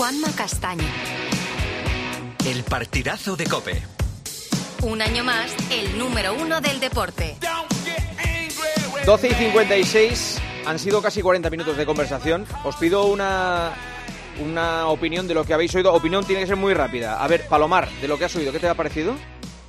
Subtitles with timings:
[0.00, 0.88] Juanma Castaño.
[2.46, 3.82] El partidazo de Cope.
[4.80, 7.36] Un año más, el número uno del deporte.
[9.04, 12.46] 12 y 56 han sido casi 40 minutos de conversación.
[12.64, 13.74] Os pido una,
[14.42, 15.92] una opinión de lo que habéis oído.
[15.92, 17.22] Opinión tiene que ser muy rápida.
[17.22, 19.14] A ver, Palomar, de lo que has oído, ¿qué te ha parecido?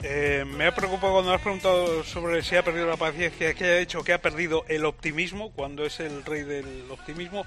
[0.01, 3.65] Eh, me ha preocupado cuando me has preguntado sobre si ha perdido la paciencia, que
[3.65, 7.45] haya dicho que ha perdido el optimismo, cuando es el rey del optimismo,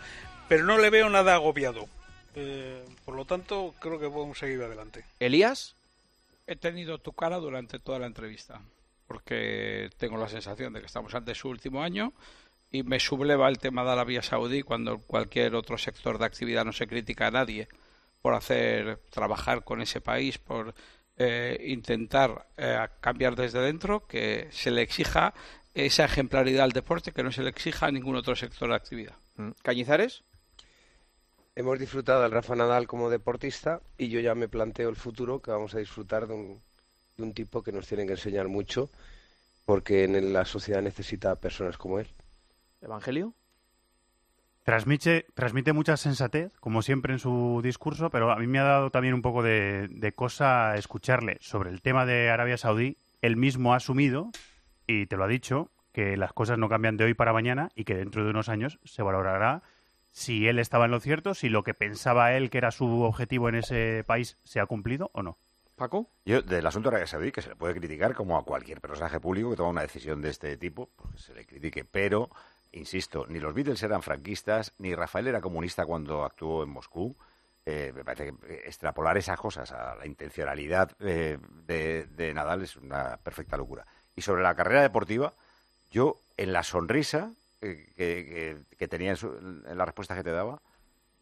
[0.50, 1.88] pero no le veo nada agobiado.
[2.34, 5.04] Eh, por lo tanto, creo que podemos seguir adelante.
[5.20, 5.76] ¿Elías?
[6.46, 8.60] He tenido tu cara durante toda la entrevista,
[9.06, 12.12] porque tengo la sensación de que estamos ante su último año
[12.70, 16.72] y me subleva el tema de Arabia Saudí cuando cualquier otro sector de actividad no
[16.72, 17.68] se critica a nadie
[18.20, 20.74] por hacer trabajar con ese país, por
[21.16, 25.34] eh, intentar eh, cambiar desde dentro, que se le exija
[25.74, 29.14] esa ejemplaridad al deporte que no se le exija a ningún otro sector de actividad.
[29.36, 29.50] Mm.
[29.62, 30.24] ¿Cañizares?
[31.56, 35.52] Hemos disfrutado del Rafa Nadal como deportista y yo ya me planteo el futuro que
[35.52, 36.60] vamos a disfrutar de un,
[37.16, 38.90] de un tipo que nos tiene que enseñar mucho
[39.64, 42.08] porque en la sociedad necesita personas como él.
[42.82, 43.34] ¿Evangelio?
[44.64, 48.90] Transmite, transmite mucha sensatez, como siempre en su discurso, pero a mí me ha dado
[48.90, 52.96] también un poco de, de cosa escucharle sobre el tema de Arabia Saudí.
[53.22, 54.30] Él mismo ha asumido,
[54.86, 57.84] y te lo ha dicho, que las cosas no cambian de hoy para mañana y
[57.84, 59.62] que dentro de unos años se valorará
[60.14, 63.48] si él estaba en lo cierto, si lo que pensaba él que era su objetivo
[63.48, 65.36] en ese país se ha cumplido o no.
[65.74, 66.08] Paco.
[66.24, 69.18] Yo, del asunto de Arabia Saudí, que se le puede criticar como a cualquier personaje
[69.18, 72.30] público que toma una decisión de este tipo, porque se le critique, pero,
[72.70, 77.16] insisto, ni los Beatles eran franquistas, ni Rafael era comunista cuando actuó en Moscú.
[77.66, 82.76] Eh, me parece que extrapolar esas cosas a la intencionalidad eh, de, de Nadal es
[82.76, 83.84] una perfecta locura.
[84.14, 85.32] Y sobre la carrera deportiva,
[85.90, 87.32] yo, en la sonrisa
[87.64, 90.60] que, que, tenía en, su, en, la respuesta que te daba,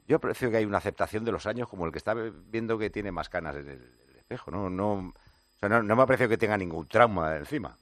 [0.07, 2.91] yo aprecio que hay una aceptación de los años como el que está viendo que
[2.91, 3.83] tiene más canas en el,
[4.17, 4.51] espejo.
[4.51, 5.13] No, no,
[5.61, 7.77] no me aprecio que tenga ningún trauma encima.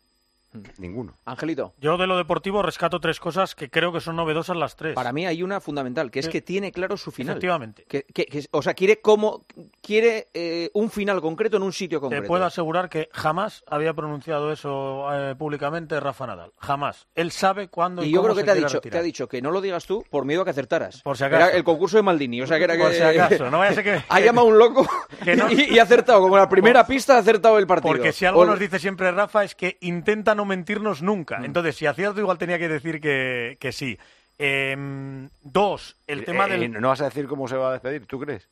[0.78, 1.14] Ninguno.
[1.24, 1.74] Angelito.
[1.80, 4.94] Yo de lo deportivo rescato tres cosas que creo que son novedosas las tres.
[4.94, 6.32] Para mí hay una fundamental, que es Sí.
[6.32, 7.34] que tiene claro su final.
[7.34, 7.84] Efectivamente.
[7.88, 9.44] Que, que- que- o sea, quiere como
[9.82, 12.26] quiere eh, un final concreto en un sitio Te concreto.
[12.26, 16.52] puedo asegurar que jamás había pronunciado eso eh, públicamente Rafa Nadal.
[16.58, 17.06] Jamás.
[17.14, 18.92] Él sabe cuándo y, Y yo cómo creo que te ha dicho, retirar.
[18.92, 21.02] te ha dicho que no lo digas tú por miedo a que acertaras.
[21.02, 21.46] Por si acaso.
[21.46, 23.70] Era el concurso de Maldini, o sea que era que Por si acaso, no vaya
[23.70, 24.86] a ser que- ha llamado un loco
[25.24, 27.94] Que no- y, y ha acertado como la primera pista ha acertado el partido.
[27.94, 31.38] Porque si algo O- nos dice siempre Rafa es que intenta no mentirnos nunca.
[31.38, 31.44] Mm.
[31.44, 33.98] Entonces, si acierto, igual tenía que decir que, que sí.
[34.38, 36.80] Em, dos, el tema Eh, eh, del...
[36.80, 38.06] ¿No vas a decir cómo se va a despedir?
[38.06, 38.48] ¿Tú crees?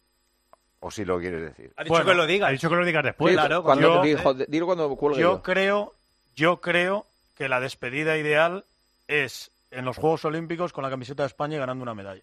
[0.81, 1.73] ¿O si lo quieres decir?
[1.77, 2.49] Ha dicho Bueno, que lo diga.
[2.49, 3.33] Ha dicho que lo digas Sí, después.
[3.35, 5.43] claro, cuando yo- te dijo, dilo cuando cuelgue Yo yo.
[5.43, 5.95] creo,
[6.37, 7.07] yo creo
[7.37, 8.65] que la despedida ideal
[9.09, 12.23] es en los Juegos Olímpicos con la camiseta de España y ganando una medalla.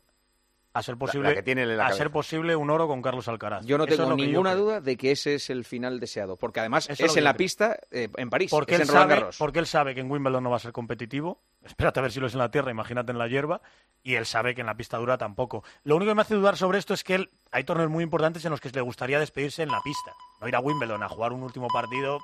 [0.75, 1.97] A ser posible, la que tiene en la a cabeza.
[1.97, 3.65] ser posible un oro con Carlos Alcaraz.
[3.65, 7.05] Yo no tengo ninguna duda de que ese es el final deseado, porque además Eso
[7.05, 7.37] es en la creo.
[7.37, 9.37] pista eh, en París, Porque es él, en Roland sabe, Garros.
[9.37, 11.41] porque él sabe que en Wimbledon no va a ser competitivo.
[11.63, 13.61] Espérate a ver si lo es en la tierra, imagínate en la hierba.
[14.03, 15.63] Y él sabe que en la pista dura tampoco.
[15.83, 18.43] Lo único que me hace dudar sobre esto es que él, hay torneos muy importantes
[18.45, 20.11] en los que le gustaría despedirse en la pista.
[20.41, 22.19] No ir a Wimbledon a jugar un último partido.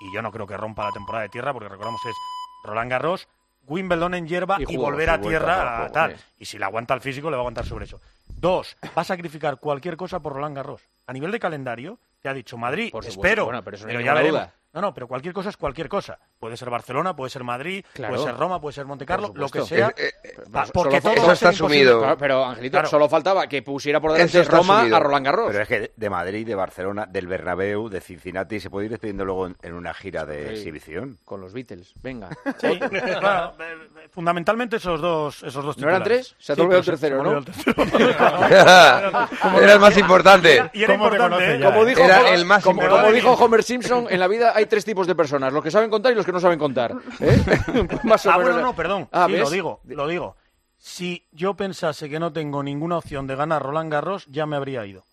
[0.00, 2.16] Y yo no creo que rompa la temporada de tierra, porque recordamos que es
[2.64, 3.28] Roland Garros,
[3.68, 6.16] Wimbledon en hierba Y volver a tierra a tal.
[6.16, 6.24] sí.
[6.40, 8.00] Y si le aguanta el físico, le va a aguantar sobre eso.
[8.26, 10.82] Dos, va a sacrificar cualquier cosa por Roland Garros.
[11.06, 13.44] A nivel de calendario, te ha dicho Madrid, Por espero.
[13.46, 14.40] bueno, pero eso no ya veremos.
[14.40, 14.54] duda.
[14.74, 16.18] No, no, pero cualquier cosa es cualquier cosa.
[16.38, 18.14] Puede ser Barcelona, puede ser Madrid, Claro.
[18.14, 19.88] puede ser Roma, puede ser Monte Carlo, lo que sea.
[19.96, 22.00] Eh, eh, Solo porque todo eso está asumido.
[22.00, 22.88] Claro, pero Angelito, Claro.
[22.88, 24.96] solo faltaba que pusiera por delante Roma asumido.
[24.96, 25.48] a Roland Garros.
[25.50, 29.24] Pero es que de Madrid, de Barcelona, del Bernabéu, de Cincinnati, se puede ir despidiendo
[29.24, 30.54] luego en, en una gira de Sí.
[30.56, 31.18] exhibición.
[31.24, 32.28] Con los Beatles, venga.
[32.60, 33.64] Sí, claro, eh,
[34.04, 36.36] eh, fundamentalmente esos dos, esos dos ¿No eran tres?
[36.38, 37.30] Se ha Sí, el tercero, ¿no?
[37.30, 37.82] olvidó el tercero.
[39.62, 40.70] Era el más importante.
[40.72, 41.58] Y era ¿Cómo te importante, conoce ¿eh?
[41.58, 41.86] ya, Como eh?
[41.86, 43.02] dijo, Era Homer- el más como, importante.
[43.02, 45.88] como dijo Homer Simpson, en la vida hay tres tipos de personas, los que saben
[45.90, 46.94] contar y los que no saben contar.
[47.20, 47.42] ¿eh?
[48.04, 48.52] Más o Ah, menos.
[48.52, 49.08] bueno, no, perdón.
[49.12, 50.36] Ah, sí, lo digo, lo digo.
[50.76, 54.84] Si yo pensase que no tengo ninguna opción de ganar Roland Garros, ya me habría
[54.86, 55.04] ido.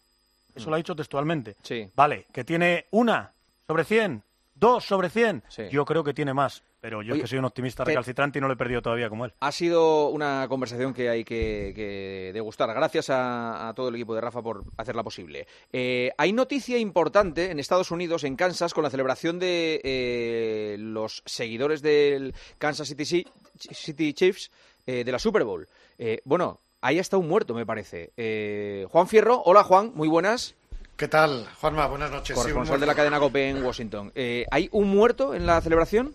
[0.53, 1.55] Eso lo ha dicho textualmente.
[1.63, 1.89] Sí.
[1.95, 3.33] Vale, que tiene una
[3.67, 5.43] sobre 100, dos sobre 100.
[5.49, 5.63] Sí.
[5.71, 6.61] Yo creo que tiene más.
[6.85, 8.79] Pero yo Oye, es que soy un optimista te- recalcitrante y no lo he perdido
[8.79, 9.33] todavía como él.
[9.39, 12.71] Ha sido una conversación que hay que, que degustar.
[12.75, 15.47] Gracias a, a todo el equipo de Rafa por hacerla posible.
[15.73, 21.23] Eh, hay noticia importante en Estados Unidos, en Kansas, con la celebración de eh, los
[21.25, 23.25] seguidores del Kansas City,
[23.57, 24.51] City Chiefs
[24.85, 25.67] eh, de la Super Bowl.
[25.97, 28.11] Eh, bueno, ahí está un muerto, me parece.
[28.15, 30.53] Eh, Juan Fierro, hola Juan, muy buenas.
[30.97, 31.87] ¿Qué tal, Juanma?
[31.87, 32.27] Buenas noches.
[32.27, 34.11] Sí, Corresponsal de la cadena COPE en Washington.
[34.13, 36.13] Eh, ¿Hay un muerto en la celebración?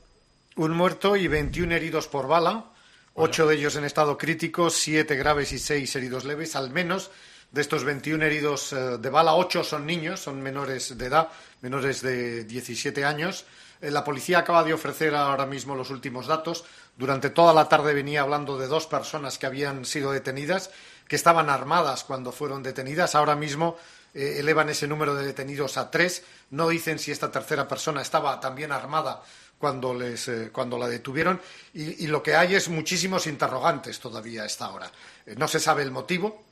[0.61, 2.67] Un muerto y 21 heridos por bala,
[3.15, 7.11] ocho de ellos en estado crítico, siete graves y seis heridos leves, al menos
[7.51, 11.29] De estos 21 heridos eh, de bala, 8 son niños, son menores de edad,
[11.63, 13.45] menores de 17 años.
[13.81, 16.65] Eh, la policía acaba de ofrecer ahora mismo los últimos datos.
[16.97, 20.71] Durante toda la tarde venía hablando de dos personas que habían sido detenidas,
[21.09, 23.17] que estaban armadas cuando fueron detenidas.
[23.17, 23.79] Ahora mismo
[24.15, 26.23] eh, elevan ese número de detenidos a tres.
[26.51, 29.23] No dicen si esta tercera persona estaba también armada
[29.61, 31.39] cuando, les, eh, cuando la detuvieron.
[31.75, 34.91] Y, y, lo que hay es muchísimos interrogantes todavía a esta hora.
[35.27, 36.45] Eh, no se sabe el motivo,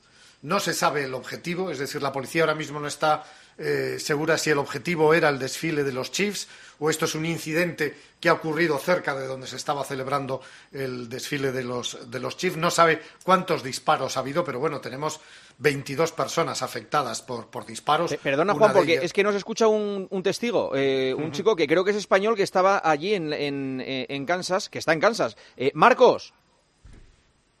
[0.43, 3.25] no se sabe el objetivo, es decir, la policía ahora mismo no está
[3.59, 6.47] eh, segura si el objetivo era el desfile de los Chiefs
[6.79, 10.41] o esto es un incidente que ha ocurrido cerca de donde se estaba celebrando
[10.71, 12.55] el desfile de los, de los Chiefs.
[12.57, 15.19] No sabe cuántos disparos ha habido, pero bueno, tenemos
[15.57, 18.11] 22 personas afectadas por, por disparos.
[18.13, 21.31] Eh, perdona, Una Juan, porque ellas- es que nos escucha un, un testigo, eh, un
[21.33, 24.79] chico que creo que es español que estaba allí en, en, eh, en Kansas, que
[24.79, 25.35] está en Kansas.
[25.57, 26.33] Eh, Marcos.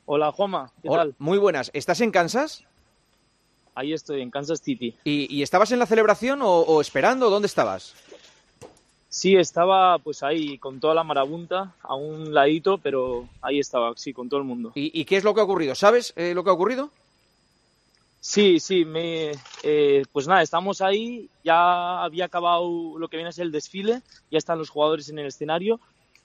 [0.05, 1.15] Hola, Juanma, ¿qué Hola, tal?
[1.19, 1.69] Muy buenas.
[1.73, 2.63] ¿Estás en Kansas?
[3.79, 4.93] Ahí estoy, en Kansas City.
[5.05, 7.29] ¿Y, y estabas en la celebración o, o esperando?
[7.29, 7.93] ¿Dónde estabas?
[9.07, 14.11] Sí, estaba pues ahí con toda la marabunta, a un ladito, pero ahí estaba, sí,
[14.11, 14.73] con todo el mundo.
[14.75, 15.75] ¿Y, y qué es lo que ha ocurrido?
[15.75, 16.91] ¿Sabes eh, lo que ha ocurrido?
[18.19, 19.31] Sí, sí, me,
[19.63, 24.01] eh, pues nada, estamos ahí, ya había acabado lo que viene a ser el desfile,
[24.29, 25.79] ya están los jugadores en el escenario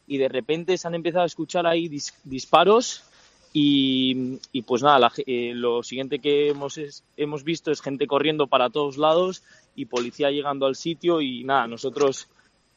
[0.08, 3.04] y de repente se han empezado a escuchar ahí dis- disparos
[3.56, 8.06] y, y pues nada, la eh, lo siguiente que hemos, es- hemos visto es gente
[8.08, 9.42] corriendo para todos lados
[9.76, 12.28] y policía llegando al sitio y nada, nosotros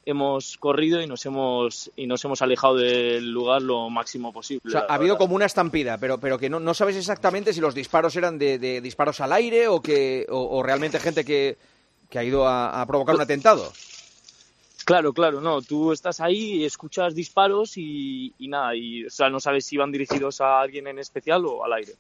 [0.06, 4.62] hemos corrido y nos hemos, y nos hemos alejado del lugar lo máximo posible.
[4.66, 7.60] O sea, ha habido como una estampida, pero, pero que no, no sabes exactamente si
[7.60, 11.58] los disparos eran de, de disparos al aire o que o, o realmente gente que,
[12.10, 13.74] que ha ido a, a provocar un atentado.
[14.88, 19.42] Claro, claro, no, tú estás ahí escuchas disparos y, y nada, y o sea, no
[19.42, 21.92] sabes si van dirigidos a alguien en especial o al aire.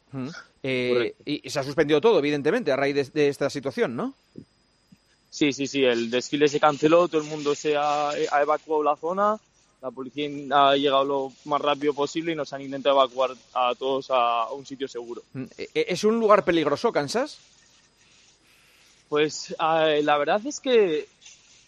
[0.63, 4.13] Eh, y, se ha suspendido todo, evidentemente, a raíz de, de esta situación, ¿no?
[5.29, 8.95] Sí, sí, sí, el desfile se canceló, todo el mundo se ha, ha evacuado la
[8.95, 9.37] zona,
[9.81, 14.09] la policía ha llegado lo más rápido posible y nos han intentado evacuar a todos
[14.11, 15.23] a, a un sitio seguro.
[15.33, 17.37] Mm, eh, ¿Es un lugar peligroso, Kansas?
[19.09, 21.09] Pues eh, la verdad es que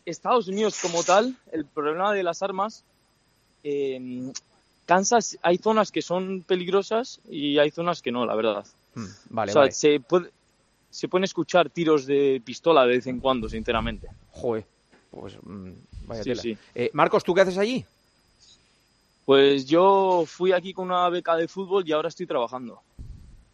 [0.09, 2.83] Estados Unidos como tal, el problema de las armas,
[3.63, 4.31] eh,
[4.85, 8.65] Kansas hay zonas que son peligrosas y hay zonas que no, la verdad.
[8.95, 9.71] Mm, Vale, o sea, vale.
[9.71, 10.31] se, puede,
[10.89, 14.07] se pueden escuchar tiros de pistola de vez en cuando, sinceramente.
[14.31, 14.65] Joder,
[15.11, 15.71] pues mm,
[16.07, 16.41] vaya Sí, tela.
[16.41, 16.57] sí.
[16.73, 17.85] Eh, Marcos, ¿tú qué haces allí?
[19.25, 22.81] Pues yo fui aquí con una beca de fútbol y ahora estoy trabajando.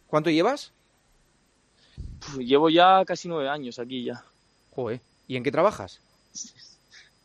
[0.06, 0.72] ¿Cuánto llevas?
[2.20, 4.24] Puf, Llevo ya casi nueve años aquí ya.
[4.74, 6.00] Joder, ¿y en qué trabajas?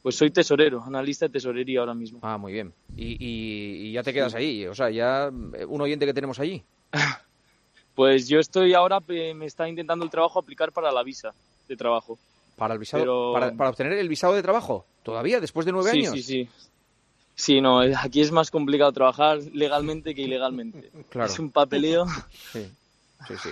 [0.01, 2.19] Pues soy tesorero, analista de tesorería ahora mismo.
[2.23, 2.73] Ah, muy bien.
[2.95, 6.39] Y, y- y ya te quedas ahí, o sea, ya eh, un oyente que tenemos
[6.39, 6.63] allí.
[7.93, 11.33] Pues yo estoy ahora, me está intentando el trabajo aplicar para la visa
[11.67, 12.17] de trabajo.
[12.55, 15.91] Para el visado, Pero- para, para obtener el visado de trabajo, todavía después de nueve
[15.91, 16.13] sí, años.
[16.13, 16.49] Sí, sí,
[17.35, 20.89] Sí, no, aquí es más complicado trabajar legalmente que ilegalmente.
[21.09, 21.29] Claro.
[21.31, 22.05] Es un papeleo.
[22.53, 22.65] Sí,
[23.27, 23.49] sí, sí.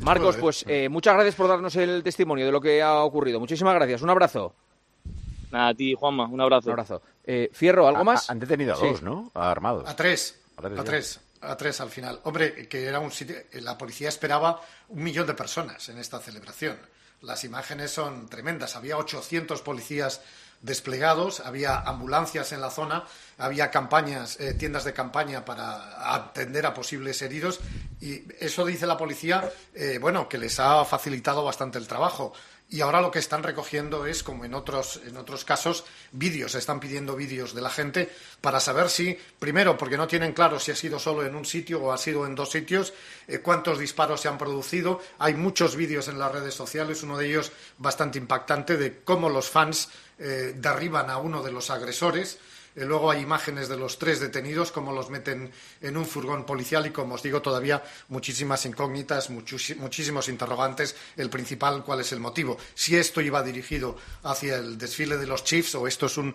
[0.00, 3.40] Marcos, pues eh, muchas gracias por darnos el testimonio de lo que ha ocurrido.
[3.40, 4.02] Muchísimas gracias.
[4.02, 4.52] Un abrazo.
[5.50, 6.66] Nada, a ti, Juanma, un abrazo.
[6.68, 7.02] Un abrazo.
[7.24, 8.28] Eh, Fierro, ¿algo Ha- más?
[8.28, 8.86] ha- Han detenido a Sí.
[8.86, 9.30] dos, ¿no?
[9.34, 9.88] Armados.
[9.88, 10.38] A tres.
[10.56, 11.20] A tres A tres.
[11.42, 12.20] A tres al final.
[12.24, 13.36] Hombre, que era un sitio.
[13.52, 16.78] La policía esperaba un millón de personas en esta celebración.
[17.22, 18.76] Las imágenes son tremendas.
[18.76, 20.20] Había 800 policías
[20.62, 23.04] desplegados, había ambulancias en la zona,
[23.38, 27.60] había campañas, eh, tiendas de campaña para atender a posibles heridos
[28.00, 32.32] y eso dice la policía, eh, bueno, que les ha facilitado bastante el trabajo.
[32.68, 36.56] Y ahora lo que están recogiendo es, como en otros, en otros casos, vídeos.
[36.56, 40.72] Están pidiendo vídeos de la gente para saber si, primero, porque no tienen claro si
[40.72, 42.92] ha sido solo en un sitio o ha sido en dos sitios,
[43.28, 45.00] eh, cuántos disparos se han producido.
[45.18, 49.48] Hay muchos vídeos en las redes sociales, uno de ellos bastante impactante, de cómo los
[49.48, 52.40] fans eh, derriban a uno de los agresores.
[52.76, 56.90] Luego hay imágenes de los tres detenidos, cómo los meten en un furgón policial y,
[56.90, 60.94] como os digo, todavía muchísimas incógnitas, muchísimos interrogantes.
[61.16, 62.58] El principal, ¿cuál es el motivo?
[62.74, 66.34] Si esto iba dirigido hacia el desfile de los Chiefs o esto es un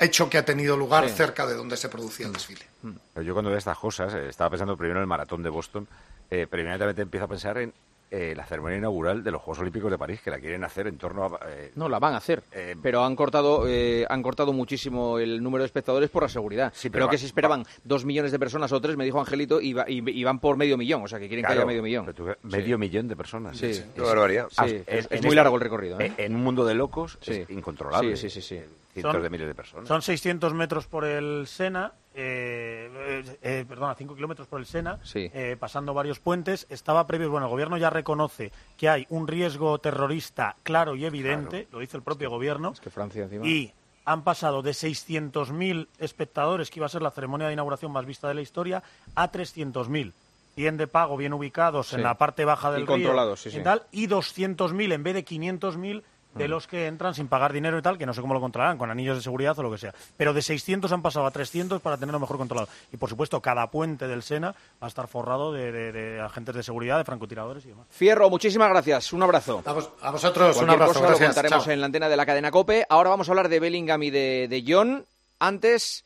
[0.00, 1.14] hecho que ha tenido lugar Sí.
[1.14, 2.66] cerca de donde se producía el desfile.
[3.14, 5.86] Pero yo cuando veo estas cosas, eh, estaba pensando primero en el maratón de Boston,
[6.30, 7.72] eh, pero inmediatamente empiezo a pensar en
[8.16, 10.96] eh, la ceremonia inaugural de los Juegos Olímpicos de París, que la quieren hacer en
[10.98, 11.38] torno a...
[11.48, 12.42] eh, No, la van a hacer.
[12.82, 16.72] pero han cortado eh, han cortado muchísimo el número de espectadores por la seguridad.
[16.82, 19.60] pero Creo va- que se esperaban dos millones de personas o tres, me dijo Angelito,
[19.60, 21.02] y, va- y- y van por medio millón.
[21.02, 22.12] O sea, que quieren que Claro, haya medio millón.
[22.14, 23.56] tú medio millón de personas.
[23.56, 23.82] Sí, Es- sí.
[23.82, 24.48] es- Qué barbaridad.
[24.56, 26.12] Ah, Sí, es- es en muy esta- largo el recorrido, ¿eh?
[26.16, 27.32] En un mundo de locos Sí.
[27.32, 28.16] es incontrolable.
[28.16, 28.64] Sí, sí, sí, sí.
[28.92, 29.88] Cientos Son- de miles de personas.
[29.88, 31.92] Son 600 metros por el Sena.
[32.18, 35.30] Eh, perdón, a 5 kilómetros por el Sena, Sí.
[35.34, 36.66] eh, pasando varios puentes.
[36.70, 41.68] Estaba previsto, bueno, el gobierno ya reconoce que hay un riesgo terrorista claro y evidente,
[41.70, 43.46] lo dice el propio gobierno, Es que Francia encima.
[43.46, 43.72] y
[44.04, 48.28] han pasado de 600.000 espectadores, que iba a ser la ceremonia de inauguración más vista
[48.28, 48.82] de la historia,
[49.14, 50.12] a 300.000.
[50.54, 51.96] 100 de pago bien ubicados Sí.
[51.96, 53.58] en la parte baja del Y río controlados, sí, y sí.
[53.92, 56.02] y 200.000 en vez de 500.000
[56.36, 58.78] de los que entran sin pagar dinero y tal, que no sé cómo lo controlarán,
[58.78, 59.94] con anillos de seguridad o lo que sea.
[60.16, 62.68] Pero de 600 han pasado a 300 para tenerlo mejor controlado.
[62.92, 64.52] Y por supuesto, cada puente del Sena
[64.82, 67.86] va a estar forrado de, de- de agentes de seguridad, de francotiradores y demás.
[67.90, 69.12] Fierro, muchísimas gracias.
[69.12, 69.62] Un abrazo.
[69.66, 70.92] A, vos- a vosotros, un abrazo.
[70.94, 71.28] cosa lo Gracias.
[71.34, 71.72] contaremos Chao.
[71.72, 72.86] en la antena de la cadena COPE.
[72.88, 75.04] Ahora vamos a hablar de Bellingham y de, de John.
[75.38, 76.04] Antes,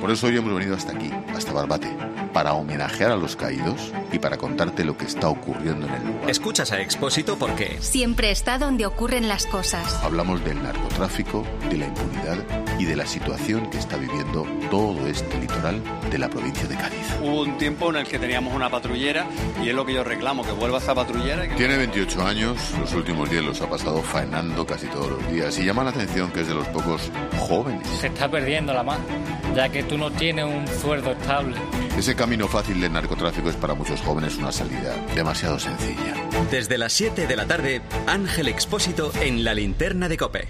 [0.00, 1.94] Por eso hoy hemos venido hasta aquí, hasta Barbate,
[2.32, 6.30] para homenajear a los caídos y para contarte lo que está ocurriendo en el lugar.
[6.30, 9.94] Escuchas a Expósito porque Siempre está donde ocurren las cosas.
[10.02, 12.38] Hablamos del narcotráfico, de la impunidad
[12.80, 17.06] y de la situación que está viviendo todo este litoral de la provincia de Cádiz.
[17.20, 19.26] Hubo un tiempo en el que teníamos una patrullera
[19.62, 21.46] y es lo que yo reclamo, que vuelva esa patrullera.
[21.46, 25.58] que- Tiene 28 años, los últimos días los ha pasado faenando casi todos los días
[25.58, 27.86] y llama la atención que es de los pocos jóvenes.
[28.00, 29.04] Se está perdiendo la mano,
[29.54, 31.56] ya que tú no tienes un sueldo estable.
[31.98, 36.14] Ese camino fácil del narcotráfico es para muchos jóvenes una salida demasiado sencilla.
[36.50, 40.48] desde las 7 de la tarde, Ángel Expósito en la linterna de Cope.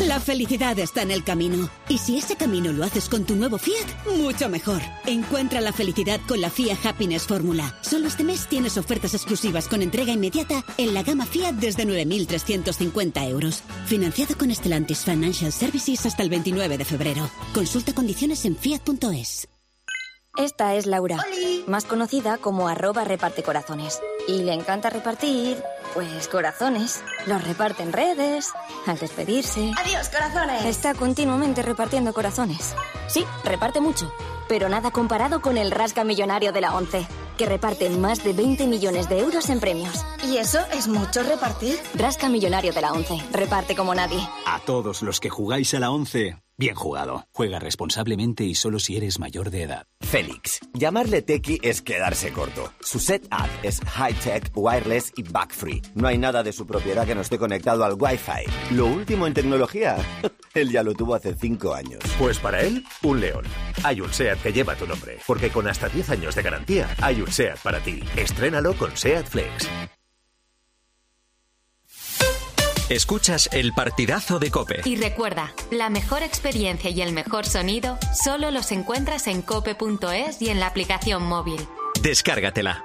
[0.00, 1.68] La felicidad está en el camino.
[1.88, 4.80] Y si ese camino lo haces con tu nuevo Fiat, mucho mejor.
[5.06, 7.78] Encuentra la felicidad con la Fiat Happiness Fórmula.
[7.82, 13.28] Solo este mes tienes ofertas exclusivas con entrega inmediata en la gama Fiat desde 9.350
[13.28, 13.62] euros.
[13.86, 17.30] Financiado con Stellantis Financial Services hasta el 29 de febrero.
[17.54, 19.48] Consulta condiciones en fiat.es.
[20.36, 21.18] Esta es Laura,
[21.66, 24.00] más conocida como arroba reparte corazones.
[24.28, 25.62] Y le encanta repartir,
[25.94, 27.02] pues corazones.
[27.26, 28.50] Los reparte en redes,
[28.86, 29.72] al despedirse.
[29.76, 30.64] Adiós, corazones.
[30.64, 32.74] Está continuamente repartiendo corazones.
[33.08, 34.12] Sí, reparte mucho,
[34.48, 37.06] pero nada comparado con el rasca millonario de la ONCE,
[37.36, 40.04] que reparte más de 20 millones de euros en premios.
[40.24, 41.78] ¿Y eso es mucho repartir?
[41.94, 44.20] Rasca millonario de la ONCE, reparte como nadie.
[44.46, 47.24] A todos los que jugáis a la 11, bien jugado.
[47.32, 49.86] Juega responsablemente y solo si eres mayor de edad.
[50.02, 50.60] Félix.
[50.74, 52.72] Llamarle tequi es quedarse corto.
[52.80, 55.80] Su setup es high-tech, wireless y bug-free.
[55.94, 58.74] No hay nada de su propiedad que no esté conectado al Wi-Fi.
[58.74, 59.96] Lo último en tecnología,
[60.54, 62.02] él ya lo tuvo hace cinco años.
[62.18, 63.44] Pues para él, un león.
[63.82, 67.22] Hay un SEAT que lleva tu nombre, porque con hasta 10 años de garantía, hay
[67.22, 68.00] un SEAT para ti.
[68.16, 69.68] Estrénalo con SEAT Flex.
[72.90, 74.80] Escuchas el partidazo de Cope.
[74.84, 80.48] Y recuerda, la mejor experiencia y el mejor sonido solo los encuentras en cope.es y
[80.48, 81.60] en la aplicación móvil.
[82.02, 82.84] Descárgatela.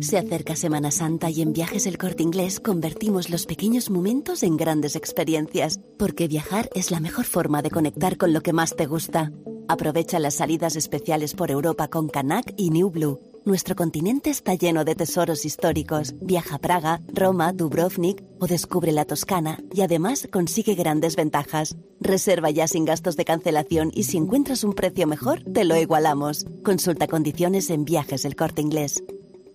[0.00, 4.56] Se acerca Semana Santa y en Viajes El Corte Inglés convertimos los pequeños momentos en
[4.56, 8.86] grandes experiencias, porque viajar es la mejor forma de conectar con lo que más te
[8.86, 9.30] gusta.
[9.68, 13.33] Aprovecha las salidas especiales por Europa con Canac y New Blue.
[13.44, 16.14] Nuestro continente está lleno de tesoros históricos.
[16.18, 21.76] Viaja a Praga, Roma, Dubrovnik o descubre la Toscana y además consigue grandes ventajas.
[22.00, 26.46] Reserva ya sin gastos de cancelación y si encuentras un precio mejor, te lo igualamos.
[26.64, 29.04] Consulta condiciones en Viajes El Corte Inglés.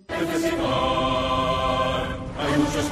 [0.08, 0.28] Hay
[2.58, 2.92] muchos.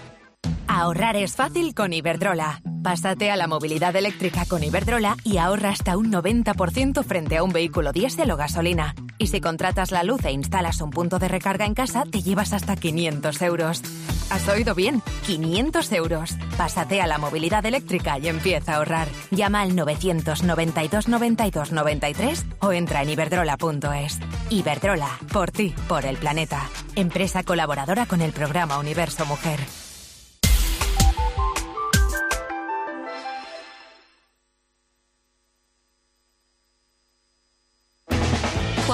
[0.73, 2.61] Ahorrar es fácil con Iberdrola.
[2.81, 7.51] Pásate a la movilidad eléctrica con Iberdrola y ahorra hasta un 90% frente a un
[7.51, 8.95] vehículo diésel o gasolina.
[9.17, 12.53] Y si contratas la luz e instalas un punto de recarga en casa, te llevas
[12.53, 13.81] hasta 500 euros.
[14.29, 15.03] ¿Has oído bien?
[15.25, 16.37] 500 euros.
[16.57, 19.09] Pásate a la movilidad eléctrica y empieza a ahorrar.
[19.29, 24.19] Llama al 992 92 93 o entra en iberdrola.es.
[24.49, 26.61] Iberdrola, por ti, por el planeta.
[26.95, 29.59] Empresa colaboradora con el programa Universo Mujer.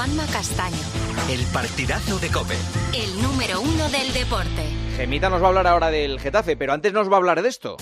[0.08, 0.78] Juanma Castaño,
[1.30, 2.56] El partidazo de Cope.
[2.94, 4.64] el número uno del deporte.
[4.96, 7.50] Gemita nos va a hablar ahora del Getafe, pero antes nos va a hablar de
[7.50, 7.76] esto.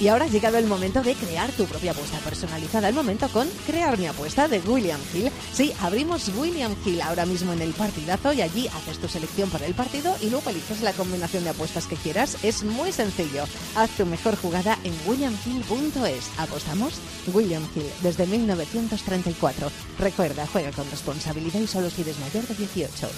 [0.00, 2.88] Y ahora ha llegado el momento de crear tu propia apuesta personalizada.
[2.88, 5.30] El momento con Crear mi apuesta de William Hill.
[5.52, 9.66] Sí, abrimos William Hill ahora mismo en el partidazo y allí haces tu selección para
[9.66, 10.50] el partido y luego
[10.82, 12.42] la combinación de apuestas que quieras.
[12.44, 13.44] Es muy sencillo.
[13.74, 16.30] Haz tu mejor jugada en williamhill.es.
[16.38, 16.94] ¿Apostamos?
[17.32, 19.70] William Hill, desde 1934.
[19.98, 23.08] Recuerda, juega con responsabilidad y solo si eres mayor de 18.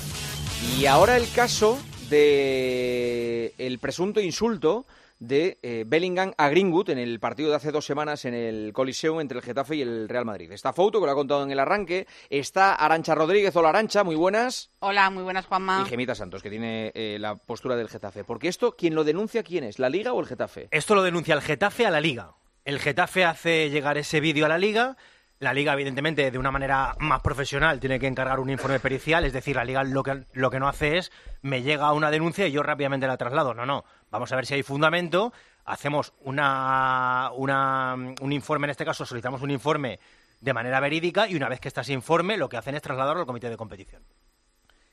[0.78, 4.86] Y ahora el caso de el presunto insulto
[5.20, 9.20] de eh, Bellingham a Greenwood en el partido de hace dos semanas en el Coliseum
[9.20, 10.50] entre el Getafe y el Real Madrid.
[10.50, 12.08] Está Foto, que lo ha contado en el arranque.
[12.30, 13.54] Está Arancha Rodríguez.
[13.54, 14.70] Hola, Arancha, muy buenas.
[14.80, 15.84] Hola, muy buenas, Juanma.
[15.86, 18.24] Y Gemita Santos, que tiene eh, la postura del Getafe.
[18.24, 19.78] Porque esto, ¿quién lo denuncia quién es?
[19.78, 20.68] ¿La Liga o el Getafe?
[20.70, 22.34] Esto lo denuncia el Getafe a la Liga.
[22.64, 24.96] El Getafe hace llegar ese vídeo a la Liga.
[25.40, 29.24] La Liga, evidentemente, de una manera más profesional, tiene que encargar un informe pericial.
[29.24, 32.46] Es decir, la Liga lo que, lo que no hace es me llega una denuncia
[32.46, 33.54] y yo rápidamente la traslado.
[33.54, 33.86] No, no.
[34.10, 35.32] Vamos a ver si hay fundamento.
[35.64, 39.98] Hacemos una, una, un informe, en este caso solicitamos un informe
[40.42, 43.22] de manera verídica y una vez que está ese informe, lo que hacen es trasladarlo
[43.22, 44.02] al comité de competición.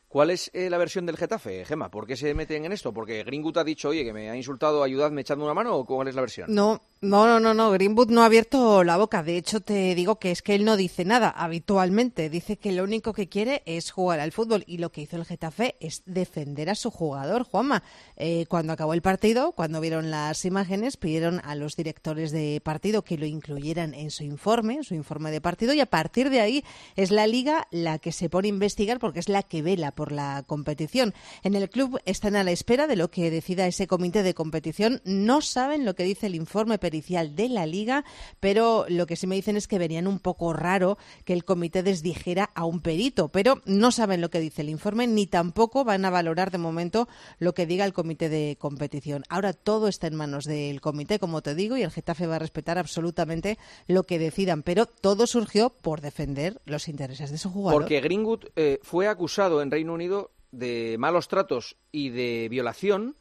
[0.07, 1.91] ¿Cuál es eh, la versión del Getafe, Gema?
[1.91, 2.93] ¿Por qué se meten en esto?
[2.93, 5.75] ¿Porque Greenwood ha dicho, oye, que me ha insultado, ayudadme echadme una mano?
[5.75, 6.47] ¿O cuál es la versión?
[6.49, 7.71] No, no, no, no, no.
[7.71, 9.21] Greenwood no ha abierto la boca.
[9.21, 12.29] De hecho, te digo que es que él no dice nada habitualmente.
[12.29, 14.63] Dice que lo único que quiere es jugar al fútbol.
[14.65, 17.83] Y lo que hizo el Getafe es defender a su jugador, Juanma.
[18.15, 23.03] Eh, cuando acabó el partido, cuando vieron las imágenes, pidieron a los directores de partido
[23.03, 25.73] que lo incluyeran en su informe, en su informe de partido.
[25.73, 26.63] Y a partir de ahí
[26.95, 30.11] es la liga la que se pone a investigar porque es la que vela por
[30.11, 31.15] la competición.
[31.41, 35.01] En el club están a la espera de lo que decida ese comité de competición.
[35.05, 38.05] No saben lo que dice el informe pericial de la liga,
[38.39, 41.81] pero lo que sí me dicen es que verían un poco raro que el comité
[41.81, 46.05] desdijera a un perito, pero no saben lo que dice el informe ni tampoco van
[46.05, 47.07] a valorar de momento
[47.39, 49.23] lo que diga el comité de competición.
[49.29, 52.39] Ahora todo está en manos del comité, como te digo, y el Getafe va a
[52.39, 53.57] respetar absolutamente
[53.87, 57.81] lo que decidan, pero todo surgió por defender los intereses de su jugador.
[57.81, 63.15] Porque Greenwood eh, fue acusado en Reino Unido de malos tratos y de violación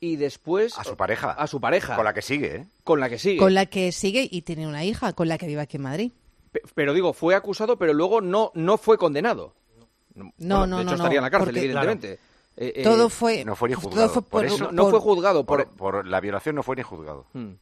[0.00, 1.30] y después A su pareja.
[1.32, 2.66] a su pareja Con la que sigue, ¿eh?
[2.84, 5.46] con la que sigue Con la que sigue y tiene una hija, con la que
[5.46, 6.12] vive aquí en Madrid.
[6.50, 9.54] Pe- pero digo fue acusado pero luego no no fue condenado
[10.14, 12.18] No, Bueno, no, de hecho no, estaría en la cárcel porque- evidentemente
[12.54, 14.08] Eh, eh, Todo fue- No fue ni todo juzgado.
[14.10, 14.72] fue por por- eso.
[14.72, 17.24] no fue juzgado por, Por, por la violación no fue ni juzgado.
[17.32, 17.52] Hmm.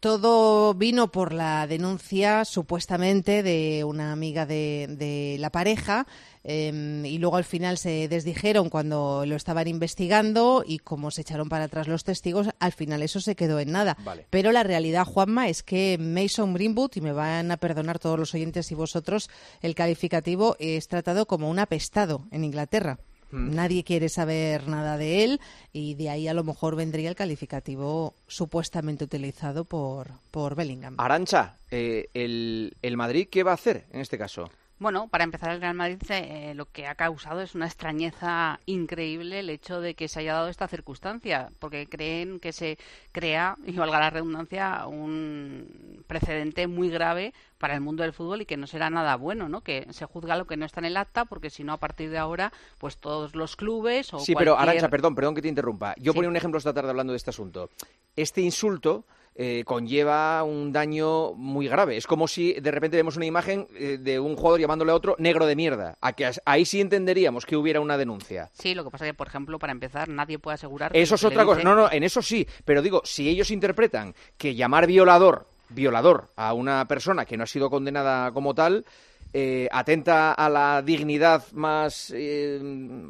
[0.00, 6.06] Todo vino por la denuncia supuestamente de una amiga de, de la pareja
[6.48, 11.48] eh, y luego al final se desdijeron cuando lo estaban investigando y como se echaron
[11.48, 13.96] para atrás los testigos, al final eso se quedó en nada.
[14.04, 14.26] Vale.
[14.30, 18.32] Pero la realidad, Juanma, es que Mason Greenwood, y me van a perdonar todos los
[18.32, 19.28] oyentes y vosotros,
[19.60, 23.00] el calificativo es tratado como un apestado en Inglaterra.
[23.30, 23.54] Mm.
[23.54, 25.40] Nadie quiere saber nada de él
[25.72, 30.94] y de ahí a lo mejor vendría el calificativo supuestamente utilizado por, por Bellingham.
[30.98, 35.52] Arancha eh, el, el Madrid qué va a hacer en este caso Bueno, para empezar,
[35.52, 39.94] el Real Madrid eh, lo que ha causado es una extrañeza increíble el hecho de
[39.94, 42.76] que se haya dado esta circunstancia, porque creen que se
[43.10, 48.44] crea, y valga la redundancia, un precedente muy grave para el mundo del fútbol y
[48.46, 49.62] que no será nada bueno, ¿no?
[49.62, 52.10] Que se juzga lo que no está en el acta, porque si no, a partir
[52.10, 55.48] de ahora, pues todos los clubes o Sí, pero cualquier- Arancha, perdón, perdón que te
[55.48, 55.94] interrumpa.
[55.96, 56.16] Yo Sí.
[56.16, 57.70] ponía un ejemplo esta tarde hablando de este asunto.
[58.14, 59.06] Este insulto
[59.38, 61.96] eh, conlleva un daño muy grave.
[61.96, 65.14] Es como si de repente vemos una imagen eh, de un jugador llamándole a otro
[65.18, 65.98] negro de mierda.
[66.00, 68.48] A que ahí sí entenderíamos que hubiera una denuncia.
[68.54, 70.90] Sí, lo que pasa es que, por ejemplo, para empezar, nadie puede asegurar...
[70.96, 71.58] Eso es otra cosa.
[71.58, 72.46] dice- No, no, en eso sí.
[72.64, 77.46] Pero digo, si ellos interpretan que llamar violador, violador a una persona que no ha
[77.46, 78.84] sido condenada como tal,
[79.32, 82.58] eh, atenta a la dignidad más, eh,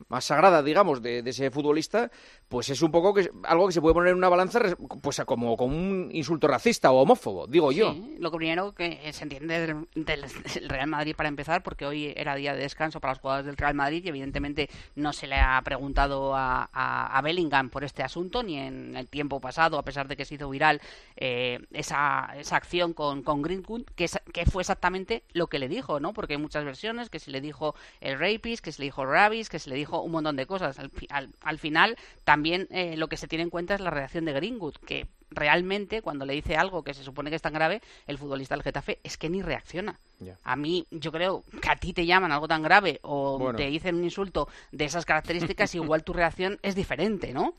[0.08, 2.10] más sagrada, digamos, de, de ese futbolista,
[2.48, 4.60] pues es un poco que algo que se puede poner en una balanza
[5.02, 7.92] pues como, como un insulto racista o homófobo, digo yo.
[7.92, 9.58] Sí, lo que primero que se entiende
[9.94, 10.22] del,
[10.68, 13.74] Real Madrid para empezar, porque hoy era día de descanso para los jugadores del Real
[13.74, 18.56] Madrid y evidentemente no se le ha preguntado a, a- Bellingham por este asunto, ni
[18.58, 20.80] en el tiempo pasado, a pesar de que se hizo viral
[21.16, 25.98] eh, esa, esa acción con, con Greenwood, que, que fue exactamente lo que le dijo,
[25.98, 26.12] ¿no?
[26.12, 29.48] Porque hay muchas versiones, que se le dijo el rapist, que se le dijo rabies,
[29.48, 30.78] que se le dijo un montón de cosas.
[30.78, 34.32] Al- al final, también eh, lo que se tiene en cuenta es la reacción de
[34.32, 38.18] Greenwood, que realmente cuando le dice algo que se supone que es tan grave, el
[38.18, 39.98] futbolista del Getafe es que ni reacciona.
[40.44, 43.56] A mí, yo creo que a ti te llaman algo tan grave o Bueno.
[43.56, 47.54] te dicen un insulto de esas características, igual tu reacción es diferente, ¿no?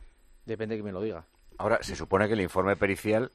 [0.46, 1.24] Depende de que me lo diga.
[1.58, 3.30] Ahora, se supone que el informe pericial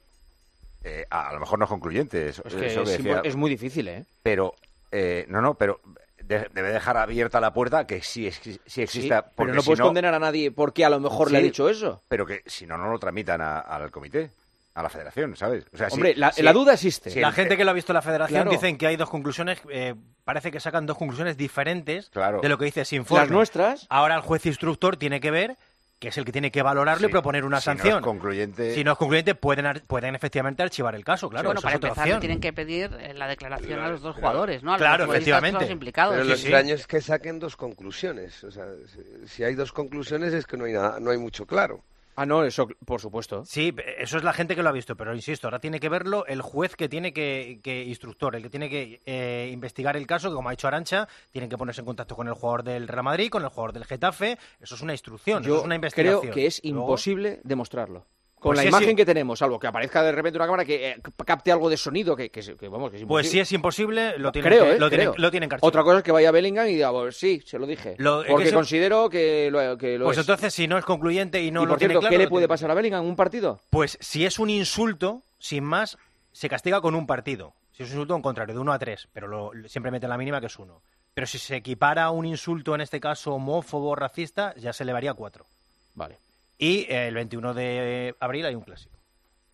[0.83, 2.27] eh, a, a lo mejor no es concluyente.
[2.29, 4.05] Eso, Es que eso es, decía- impo- es muy difícil, ¿eh?
[4.23, 4.55] Pero,
[4.91, 5.79] eh, no, no, pero
[6.27, 9.21] de- debe dejar abierta la puerta que sí, sí exista.
[9.21, 11.69] Sí, pero no si puedes condenar a nadie porque a lo mejor le ha dicho
[11.69, 12.01] eso.
[12.07, 14.31] Pero que si no, no lo tramitan a- al comité,
[14.75, 15.65] a la federación, ¿sabes?
[15.71, 17.11] O sea, si- Hombre, la, si- la duda existe.
[17.11, 18.51] si la el- gente que lo ha visto en la federación Claro.
[18.51, 22.41] dicen que hay dos conclusiones, eh, parece que sacan dos conclusiones diferentes Claro.
[22.41, 23.21] de lo que dice ese informe.
[23.25, 23.85] Las nuestras.
[23.89, 25.57] Ahora el juez instructor tiene que ver,
[26.03, 28.03] que es el que tiene que valorarlo y proponer una Si no es sanción.
[28.03, 31.47] concluyente- Si no es concluyente, pueden, pueden efectivamente archivar el caso, claro.
[31.47, 32.19] bueno, para empezar, opción.
[32.19, 34.71] tienen que pedir eh, la declaración a los dos jugadores, ¿no?
[34.71, 35.61] A los Claro, futbolistas, efectivamente.
[35.61, 36.13] los implicados.
[36.15, 36.41] Pero Sí, lo sí.
[36.43, 38.43] extraño es que saquen dos conclusiones.
[38.43, 41.45] O sea, si, si hay dos conclusiones es que no hay nada, no hay mucho
[41.45, 41.85] claro.
[42.15, 43.43] Ah, no, eso, por supuesto.
[43.45, 46.25] Sí, eso es la gente que lo ha visto, pero insisto, ahora tiene que verlo
[46.27, 50.29] el juez que tiene que, que instructor, el que tiene que eh, investigar el caso,
[50.29, 53.03] que como ha dicho Arancha, tienen que ponerse en contacto con el jugador del Real
[53.03, 56.21] Madrid, con el jugador del Getafe, eso es una instrucción, eso Yo es una investigación.
[56.21, 58.05] creo que es Luego- imposible demostrarlo.
[58.43, 58.95] Con Pues la sí, imagen sí.
[58.97, 62.13] que tenemos, salvo que aparezca de repente una cámara que eh, capte algo de sonido,
[62.13, 63.41] que, que, es- que, vamos, que es Pues si imposible.
[63.41, 64.79] es imposible, lo tienen, creo, que, ¿eh?
[64.79, 65.49] lo tienen, lo tienen.
[65.61, 67.95] Otra cosa es que vaya Bellingham y diga, pues sí, se lo dije.
[67.99, 70.23] Lo- porque considero que lo, que lo Pues es.
[70.25, 72.27] entonces, si no es concluyente y no y lo por tiene cierto, claro, ¿qué le
[72.27, 73.61] puede pasar a Bellingham en un partido?
[73.69, 75.97] Pues si es un insulto, sin más,
[76.33, 77.53] se castiga con un partido.
[77.71, 80.17] Si es un insulto, en contrario, de uno a tres, pero lo- siempre meten la
[80.17, 80.81] mínima que es uno.
[81.13, 84.83] Pero si se equipara a un insulto, en este caso homófobo o racista, ya se
[84.83, 85.45] elevaría a cuatro.
[85.95, 86.17] Vale.
[86.57, 88.97] Y eh, el 21 de abril hay un clásico.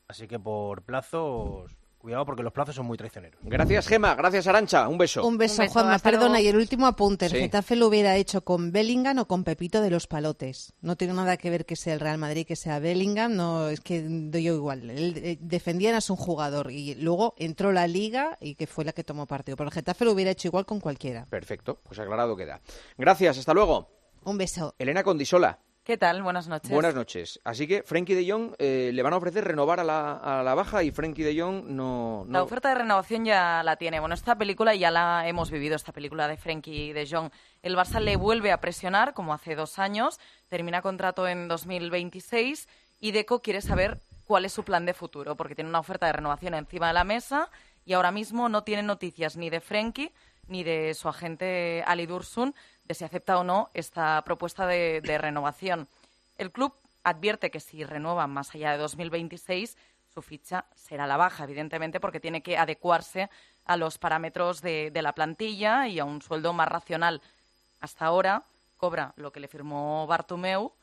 [0.07, 3.39] Así que por plazos, cuidado porque los plazos son muy traicioneros.
[3.43, 4.15] Gracias, Gema.
[4.15, 4.87] Gracias, Arancha.
[4.87, 5.25] Un beso.
[5.25, 5.99] Un beso, Un beso, Juanma.
[5.99, 6.43] Perdona, luego.
[6.43, 7.25] y el último apunte.
[7.25, 7.37] El Sí.
[7.37, 10.73] Getafe lo hubiera hecho con Bellingham o con Pepito de los Palotes.
[10.81, 13.35] No tiene nada que ver que sea el Real Madrid, que sea Bellingham.
[13.35, 14.89] No, es que doy yo igual.
[14.89, 18.93] Él, eh, defendían a su jugador y luego entró la Liga y que fue la
[18.93, 19.55] que tomó partido.
[19.57, 21.25] Pero el Getafe lo hubiera hecho igual con cualquiera.
[21.29, 22.61] Perfecto, pues aclarado queda.
[22.97, 23.89] Gracias, hasta luego.
[24.23, 24.73] Un beso.
[24.79, 25.59] Elena Condisola.
[25.83, 26.21] ¿Qué tal?
[26.21, 26.69] Buenas noches.
[26.69, 27.39] Buenas noches.
[27.43, 30.53] Así que Frenkie de Jong eh, le van a ofrecer renovar a la, a la
[30.53, 33.99] baja y Frenkie de Jong no, no- La oferta de renovación ya la tiene.
[33.99, 37.31] Bueno, esta película ya la hemos vivido, esta película de Frenkie de Jong.
[37.63, 42.67] El Barça le vuelve a presionar, como hace dos años, termina contrato en 2026
[42.99, 46.13] y Deco quiere saber cuál es su plan de futuro, porque tiene una oferta de
[46.13, 47.49] renovación encima de la mesa
[47.83, 50.11] y ahora mismo no tiene noticias ni de Frenkie
[50.47, 52.53] ni de su agente Ali Dursun
[52.89, 55.87] de si acepta o no esta propuesta de, de renovación.
[56.39, 56.73] El club
[57.03, 59.77] advierte que si renueva más allá de 2026,
[60.11, 63.29] su ficha será la baja, evidentemente, porque tiene que adecuarse
[63.65, 67.21] a los parámetros de, de la plantilla y a un sueldo más racional.
[67.79, 68.43] Hasta ahora
[68.77, 70.73] cobra lo que le firmó Bartomeu,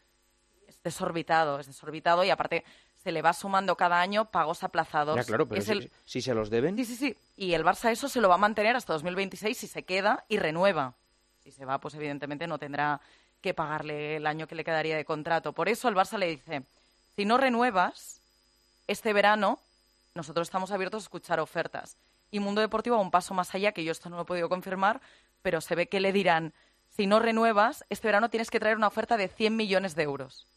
[0.68, 2.62] es desorbitado, es desorbitado y aparte
[3.02, 5.16] se le va sumando cada año pagos aplazados.
[5.16, 6.76] Ya, claro, pero Es si, el- si se los deben...
[6.76, 7.16] Sí, sí, sí.
[7.36, 10.38] Y el Barça eso se lo va a mantener hasta 2026 si se queda y
[10.38, 10.94] renueva.
[11.46, 13.00] Si se va, pues evidentemente no tendrá
[13.40, 15.52] que pagarle el año que le quedaría de contrato.
[15.52, 16.64] Por eso el Barça le dice,
[17.14, 18.20] si no renuevas,
[18.88, 19.61] este verano
[20.16, 21.98] nosotros estamos abiertos a escuchar ofertas.
[22.32, 24.48] Y Mundo Deportivo va un paso más allá, que yo esto no lo he podido
[24.48, 25.00] confirmar,
[25.42, 26.52] pero se ve que le dirán,
[26.96, 30.48] si no renuevas, este verano tienes que traer una oferta de 100 millones de euros.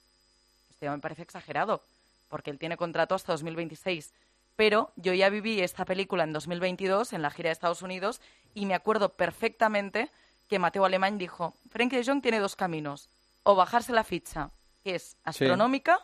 [0.71, 1.83] Esto ya me parece exagerado,
[2.29, 4.11] porque él tiene contrato hasta 2026.
[4.55, 8.21] Pero yo ya viví esta película en 2022, en la gira de Estados Unidos,
[8.55, 10.09] y me acuerdo perfectamente
[10.49, 13.09] que Mateo Alemán dijo, Frenkie de Jong tiene dos caminos,
[13.43, 14.49] o bajarse la ficha,
[14.83, 15.99] que es astronómica,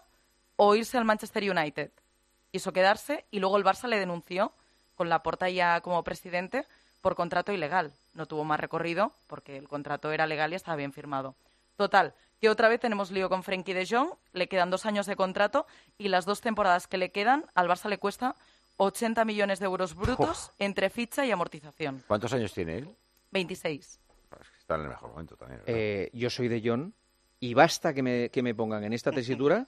[0.55, 1.91] o irse al Manchester United.
[2.51, 4.53] Quiso quedarse y luego el Barça le denunció,
[4.93, 6.65] con la porta ya como presidente,
[7.01, 7.91] por contrato ilegal.
[8.13, 11.36] No tuvo más recorrido, porque el contrato era legal y estaba bien firmado.
[11.75, 15.15] Total, que otra vez tenemos lío con Frenkie de Jong, le quedan dos años de
[15.15, 15.65] contrato
[15.97, 18.36] y las dos temporadas que le quedan al Barça le cuesta
[18.77, 22.03] 80 millones de euros brutos entre ficha y amortización.
[22.08, 22.89] ¿Cuántos años tiene él?
[23.31, 23.99] 26.
[24.60, 25.62] Está en el mejor momento también.
[25.65, 26.93] Eh, yo soy de John
[27.39, 29.65] y basta que me, que me pongan en esta tesitura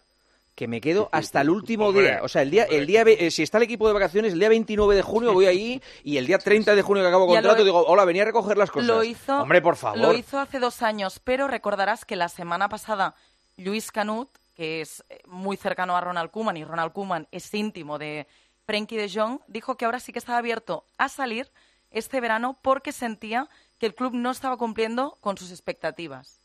[0.55, 2.19] que me quedo hasta el último Hombre, día.
[2.23, 4.49] O sea, el día, el día eh, si está el equipo de vacaciones, el día
[4.49, 7.63] 29 de junio voy ahí y el día 30 de junio que acabo contrato lo-
[7.63, 8.87] digo, hola, venía a recoger las cosas.
[8.87, 9.99] Lo hizo, Hombre, por favor.
[9.99, 13.13] Lo hizo hace dos años, pero recordarás que la semana pasada
[13.57, 17.99] Luis Canut, que es eh, muy cercano a Ronald Koeman y Ronald Koeman es íntimo
[17.99, 18.25] de
[18.65, 21.51] Frenkie de Jong, dijo que ahora sí que estaba abierto a salir
[21.91, 23.47] este verano porque sentía
[23.79, 26.39] que el club no estaba cumpliendo con sus expectativas.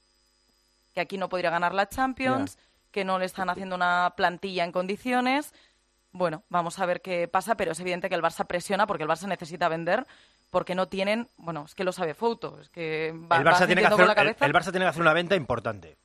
[0.94, 2.58] Que aquí no podría ganar la Champions,
[2.90, 5.54] que no le están haciendo una plantilla en condiciones.
[6.12, 9.08] Bueno, vamos a ver qué pasa, pero es evidente que el Barça presiona porque el
[9.08, 10.06] Barça necesita vender
[10.50, 13.80] porque no tienen, bueno, es que lo sabe Fouto, es que va, el, Barça tiene
[13.80, 14.44] que hacer, con la cabeza.
[14.44, 15.96] el Barça tiene que hacer una venta importante.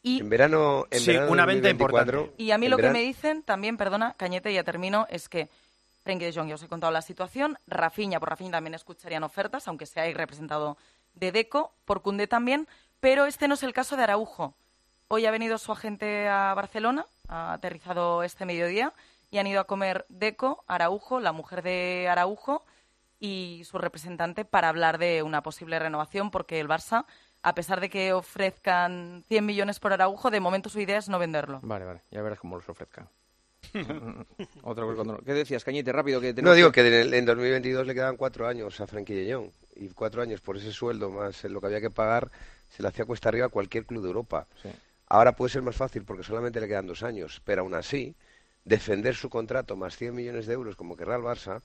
[0.00, 2.42] Y, En verano, en Sí, verano una venta 2024, importante.
[2.44, 5.48] y a mí lo que me dicen también, perdona, Cañete, ya termino, es que
[6.06, 9.66] Frenkie de Jong, ya os he contado la situación, Rafinha, por Rafinha también escucharían ofertas,
[9.66, 10.78] aunque sea ahí representado
[11.14, 12.68] de Deco, por Cundé también,
[13.00, 14.54] pero este no es el caso de Araujo.
[15.08, 18.94] Hoy ha venido su agente a Barcelona, ha aterrizado este mediodía,
[19.32, 22.64] y han ido a comer Deco, Araujo, la mujer de Araujo,
[23.18, 27.04] y su representante para hablar de una posible renovación, porque el Barça,
[27.42, 31.18] a pesar de que ofrezcan 100 millones por Araujo, de momento su idea es no
[31.18, 31.58] venderlo.
[31.64, 33.08] Vale, vale, ya verás cómo los ofrezcan.
[34.62, 35.92] Otra cuando no- ¿Qué decías, Cañete?
[35.92, 39.14] Rápido, que No, digo que en, el- en 2022 le quedan cuatro años a Frenkie
[39.14, 39.50] de Jong.
[39.76, 42.30] Y cuatro años por ese sueldo más lo que había que pagar
[42.70, 44.46] se le hacía cuesta arriba a cualquier club de Europa.
[45.08, 47.40] Ahora puede ser más fácil porque solamente le quedan dos años.
[47.44, 48.14] Pero aún así,
[48.64, 51.62] defender su contrato más 100 millones de euros como querrá el Barça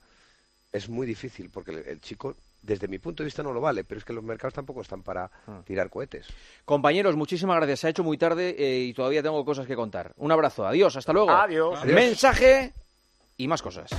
[0.72, 3.84] es muy difícil porque el, el chico, desde mi punto de vista, no lo vale.
[3.84, 5.60] Pero es que los mercados tampoco están para Ah.
[5.64, 6.26] tirar cohetes.
[6.64, 7.80] Compañeros, muchísimas gracias.
[7.80, 10.12] Se ha hecho muy tarde eh, y todavía tengo cosas que contar.
[10.16, 10.66] Un abrazo.
[10.66, 10.96] Adiós.
[10.96, 11.30] Hasta luego.
[11.30, 11.78] Adiós.
[11.82, 11.94] Adiós.
[11.94, 12.72] Mensaje
[13.36, 13.90] y más cosas.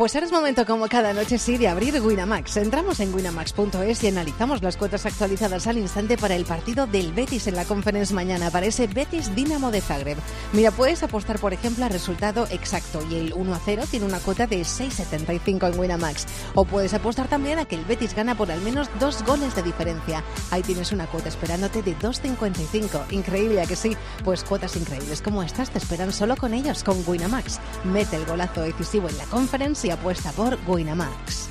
[0.00, 2.56] Pues ahora es momento, como cada noche sí, de abrir Winamax.
[2.56, 7.48] Entramos en winamax.es y analizamos las cuotas actualizadas al instante para el partido del Betis
[7.48, 10.16] en la conferencia mañana, para ese Betis Dinamo de Zagreb.
[10.54, 14.20] Mira, puedes apostar, por ejemplo, al resultado exacto y el 1 a 0 tiene una
[14.20, 16.26] cuota de 6,75 en Winamax.
[16.54, 19.62] O puedes apostar también a que el Betis gana por al menos dos goles de
[19.62, 20.24] diferencia.
[20.50, 23.12] Ahí tienes una cuota esperándote de 2,55.
[23.12, 23.94] Increíble, ¿a que sí?
[24.24, 27.60] Pues cuotas increíbles como estas te esperan solo con ellos, con Winamax.
[27.84, 31.48] Mete el golazo decisivo en la conferencia y apuesta por Winamax.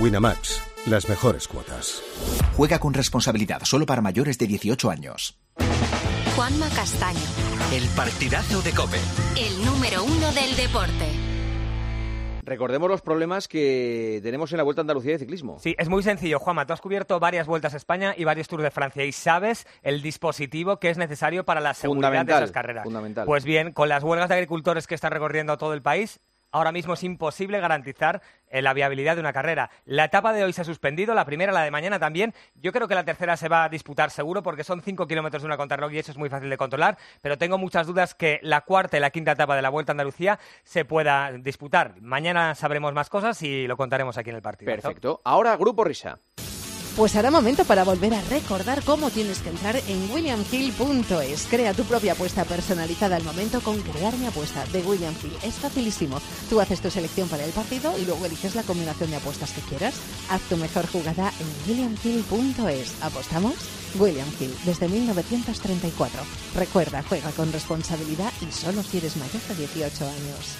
[0.00, 2.02] Winamax, las mejores cuotas.
[2.56, 5.38] Juega con responsabilidad solo para mayores de 18 años.
[6.34, 7.20] Juanma Castaño,
[7.72, 8.98] El partidazo de Cope.
[9.36, 11.06] el número uno del deporte.
[12.44, 15.58] Recordemos los problemas que tenemos en la Vuelta a Andalucía de ciclismo.
[15.60, 16.66] Sí, es muy sencillo, Juanma.
[16.66, 20.02] Tú has cubierto varias vueltas a España y varios Tours de Francia y sabes el
[20.02, 22.82] dispositivo que es necesario para la seguridad de esas carreras.
[22.82, 23.26] fundamental.
[23.26, 26.18] Pues bien, con las huelgas de agricultores que están recorriendo todo el país,
[26.52, 29.70] ahora mismo es imposible garantizar eh, la viabilidad de una carrera.
[29.84, 32.34] La etapa de hoy se ha suspendido, la primera, la de mañana también.
[32.54, 35.46] Yo creo que la tercera se va a disputar seguro porque son 5 kilómetros de
[35.46, 38.60] una contrarreloj y eso es muy fácil de controlar, pero tengo muchas dudas que la
[38.60, 41.94] cuarta y la quinta etapa de la Vuelta a Andalucía se pueda disputar.
[42.00, 44.70] Mañana sabremos más cosas y lo contaremos aquí en el partido.
[44.70, 45.20] Perfecto.
[45.24, 46.18] Ahora, Grupo Risa.
[46.96, 51.46] Pues hará momento para volver a recordar cómo tienes que entrar en williamhill.es.
[51.48, 55.32] Crea tu propia apuesta personalizada al momento con Crear mi apuesta de William Hill.
[55.42, 56.20] Es facilísimo.
[56.50, 59.62] Tú haces tu selección para el partido y luego eliges la combinación de apuestas que
[59.62, 59.94] quieras.
[60.28, 62.92] Haz tu mejor jugada en williamhill.es.
[63.00, 63.54] ¿Apostamos?
[63.98, 66.20] William Hill, desde 1934.
[66.54, 70.56] Recuerda, juega con responsabilidad y solo si eres mayor de 18 años.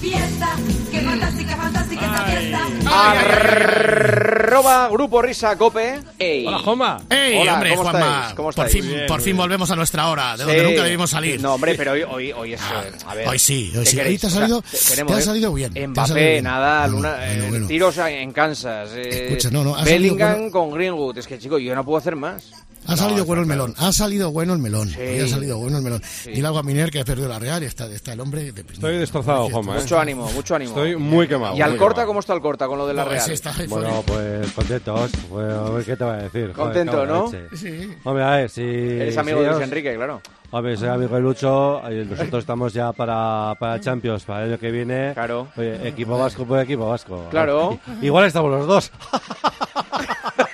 [0.00, 0.56] Fiesta,
[0.92, 2.60] qué fantástica, fantástica esta fiesta.
[2.88, 5.98] Arroba Grupo Risa Cope.
[6.46, 7.00] Hola.
[7.10, 7.98] ¡Ey, Hola, hombre, ¿cómo Juanma!
[8.20, 8.34] estáis?
[8.34, 10.44] ¿Cómo por fin, Bien, por fin volvemos a nuestra hora, de Sí.
[10.44, 11.40] donde nunca debimos salir.
[11.40, 12.60] No, hombre, pero hoy, hoy, hoy es.
[12.62, 13.96] a ver, Hoy sí, hoy ¿qué sí.
[13.96, 14.20] Queréis?
[14.20, 15.72] te ha O sea, salido, te- ha salido bien.
[15.90, 16.42] Mbappé.
[16.42, 17.66] Nadal, Bueno, una- bueno, eh, bueno.
[17.66, 18.90] tiros en Kansas.
[18.94, 20.50] eh, Escucha, no, no, ha salido Bellingham bueno.
[20.52, 21.18] con Greenwood.
[21.18, 22.52] Es que, chico, yo no puedo hacer más.
[22.88, 24.88] Ha salido bueno el melón, ha salido bueno el melón.
[24.88, 25.20] Sí.
[25.22, 26.02] Ha salido bueno el melón.
[26.24, 28.50] Dile algo a Miner que ha perdido la Real y está, está el hombre.
[28.50, 29.76] de- Estoy destrozado, Juanma.
[29.76, 29.80] ¿eh?
[29.82, 30.70] Mucho ánimo, mucho ánimo.
[30.70, 31.54] Estoy muy quemado.
[31.56, 32.06] ¿Y al Corta quemado.
[32.08, 33.30] cómo está el Corta con lo de la No, Real?
[33.30, 35.10] está Bueno, pues contentos.
[35.28, 36.52] Pues, a ver qué te voy a decir.
[36.52, 37.30] Contento, la ¿no?
[37.54, 37.94] Sí.
[38.04, 38.62] Hombre, a ver, si.
[38.62, 40.20] Eres amigo si de Luis Enrique, claro.
[40.50, 41.82] Hombre, soy amigo de Lucho.
[41.90, 45.10] y Nosotros estamos ya para, para Champions, para el año que viene.
[45.12, 45.48] Claro.
[45.58, 47.26] Oye, equipo vasco por equipo vasco.
[47.30, 47.78] Claro.
[48.00, 48.90] Igual estamos los dos.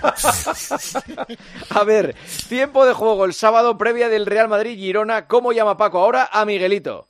[1.71, 2.15] A ver,
[2.49, 5.27] tiempo de juego el sábado previa del Real Madrid-Girona.
[5.27, 7.09] ¿Cómo llama Paco ahora a Miguelito?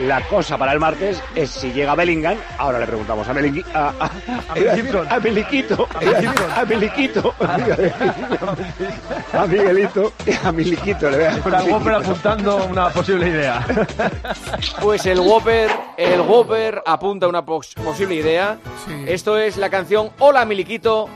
[0.00, 2.36] La cosa para el martes es si llega Bellingham.
[2.58, 3.64] Ahora le preguntamos a Bellingham.
[3.74, 4.10] A, a,
[4.50, 4.54] a,
[5.20, 5.86] Meliquito.
[5.88, 7.34] A Meliquito.
[9.32, 10.12] A Miguelito.
[10.42, 11.10] A Miguelito.
[11.10, 13.64] Le voy a Está Whopper apuntando una posible idea.
[14.80, 18.58] Pues el Whopper, el Whopper apunta una pos- posible idea.
[19.06, 21.08] Esto es la canción Hola Miliquito.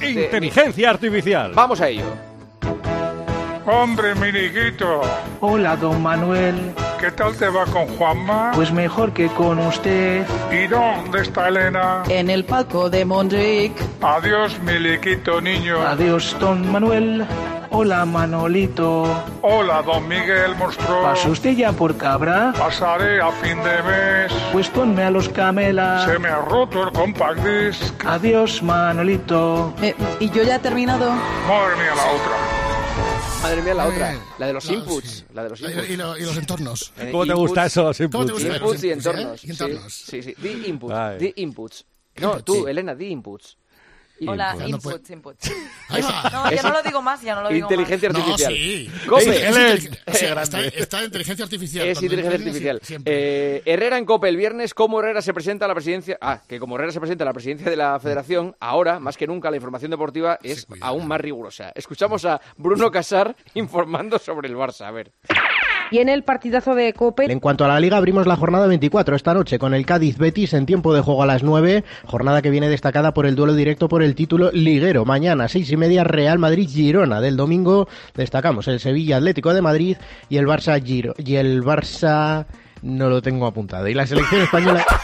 [0.00, 1.52] de- Inteligencia artificial.
[1.54, 2.29] Vamos a ello.
[3.72, 5.00] Hombre, Miriquito.
[5.40, 6.74] Hola, don Manuel.
[6.98, 8.50] ¿Qué tal te va con Juanma?
[8.52, 10.26] Pues mejor que con usted.
[10.50, 12.02] ¿Y dónde está Elena?
[12.08, 13.72] En el palco de Mondrick.
[14.02, 15.80] Adiós, Miliquito, niño.
[15.86, 17.24] Adiós, don Manuel.
[17.70, 19.04] Hola, Manolito.
[19.42, 21.02] Hola, don Miguel Monstruo.
[21.04, 22.52] ¿Pasó usted ya por cabra?
[22.58, 24.32] Pasaré a fin de mes.
[24.52, 26.04] Pues ponme a los camelas.
[26.04, 28.04] Se me ha roto el compact disc.
[28.04, 29.72] Adiós, Manolito.
[29.80, 31.12] Eh, ¿Y yo ya he terminado?
[31.12, 32.49] Madre mía, la otra.
[33.42, 34.20] Madre mía, la Eh, otra.
[34.38, 35.24] La de los no, inputs.
[35.32, 35.90] La de los Y, inputs.
[35.90, 36.92] y lo- y los entornos.
[36.98, 38.32] Eh, ¿Cómo te inputs- gusta eso, los ¿Cómo te inputs?
[38.32, 38.56] gusta?
[38.56, 38.92] Inputs y ¿eh?
[38.92, 39.44] entornos.
[39.44, 39.92] Y entornos.
[39.94, 40.42] Sí, sí, sí.
[40.42, 40.94] Di inputs.
[40.94, 41.18] Ay.
[41.18, 41.84] Di inputs.
[42.20, 42.66] No, tú.
[42.68, 43.56] Elena, di inputs.
[44.26, 45.50] Hola, Cuando inputs, inputs.
[45.88, 46.30] Ahí va.
[46.30, 48.52] No, ya no lo digo más, ya no lo digo Inteligencia No, artificial.
[48.52, 48.90] sí.
[49.08, 49.22] Cope.
[49.22, 49.76] Sí, es Helen.
[49.78, 51.86] inteligen- o sea, está, está en inteligencia artificial.
[51.88, 52.80] Es inteligencia artificial.
[53.06, 56.18] Eh, Herrera en Cope el viernes, ¿cómo Herrera se presenta a la presidencia?
[56.20, 59.26] Ah, que como Herrera se presenta a la presidencia de la federación, ahora, más que
[59.26, 61.72] nunca, la información deportiva es aún más rigurosa.
[61.74, 64.86] Escuchamos a Bruno Casar informando sobre el Barça.
[64.86, 65.12] A ver.
[65.90, 67.30] Y en el partidazo de Cope.
[67.30, 70.52] En cuanto a la Liga, abrimos la jornada 24 esta noche con el Cádiz Betis
[70.54, 71.84] en tiempo de juego a las 9.
[72.06, 75.04] Jornada que viene destacada por el duelo directo por el título liguero.
[75.04, 77.20] Mañana, seis y media, Real Madrid Girona.
[77.20, 79.96] Del domingo destacamos el Sevilla Atlético de Madrid
[80.28, 81.14] y el Barça Giro.
[81.18, 82.46] Y el Barça.
[82.82, 83.88] No lo tengo apuntado.
[83.88, 84.84] Y la selección española.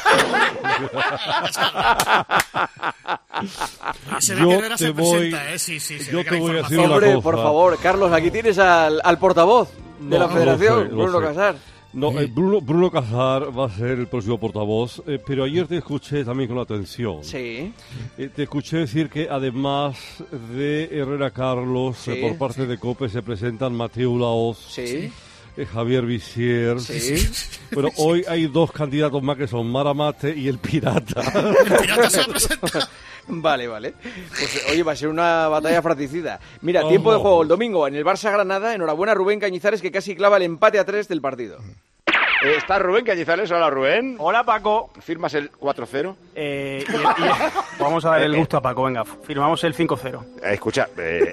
[4.20, 5.59] Se ve Yo que te voy- presenta, ¿eh?
[5.59, 7.22] Sí, sí, se yo te voy a decir una Hombre, cosa.
[7.22, 9.70] por favor, Carlos, aquí tienes al, al portavoz
[10.01, 11.25] de la federación, lo sé, lo Bruno sé.
[11.27, 11.57] Casar.
[11.93, 15.79] No, eh, Bruno, Bruno Casar va a ser el próximo portavoz, eh, pero ayer te
[15.79, 17.25] escuché también con atención.
[17.25, 17.73] Sí.
[18.19, 19.97] Eh, te escuché decir que además
[20.55, 22.11] de Herrera Carlos, Sí.
[22.11, 25.11] eh, por parte de COPE se presentan Mateo Laoz, Sí.
[25.57, 26.81] Eh, Javier Visier.
[26.81, 27.27] Sí.
[27.73, 31.21] Bueno, hoy hay dos candidatos más que son Maramate y el Pirata.
[31.66, 32.88] El pirata se presenta.
[33.29, 33.95] Vale, vale.
[34.31, 36.38] Pues oye, va a ser una batalla fratricida.
[36.61, 36.90] Mira, Ojo.
[36.90, 38.75] tiempo de juego el domingo en el Barça Granada.
[38.75, 41.59] Enhorabuena Rubén Cañizares que casi clava el empate a tres del partido.
[42.44, 43.51] Eh, Está Rubén Cañizales.
[43.51, 44.16] Hola, Rubén.
[44.18, 44.90] Hola, Paco.
[45.01, 46.14] ¿Firmas el 4-0?
[46.35, 47.29] Eh, y- y-
[47.79, 49.05] vamos a dar el gusto a Paco, venga.
[49.05, 50.22] Firmamos el 5-0.
[50.42, 51.33] Eh, escucha, eh,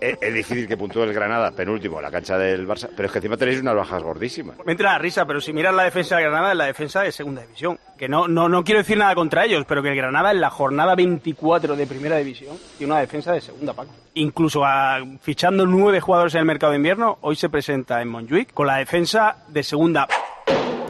[0.00, 3.12] eh, es difícil que puntúe el Granada, penúltimo, en la cancha del Barça, pero es
[3.12, 4.56] que encima tenéis unas bajas gordísimas.
[4.64, 7.12] Me entra la risa, pero si miras la defensa de Granada, es la defensa de
[7.12, 7.78] segunda división.
[7.98, 10.50] Que no, no, no quiero decir nada contra ellos, pero que el Granada en la
[10.50, 13.90] jornada 24 de primera división tiene una defensa de segunda, Paco.
[14.14, 18.52] Incluso a- fichando nueve jugadores en el mercado de invierno, hoy se presenta en Montjuic
[18.52, 20.08] con la defensa de segunda.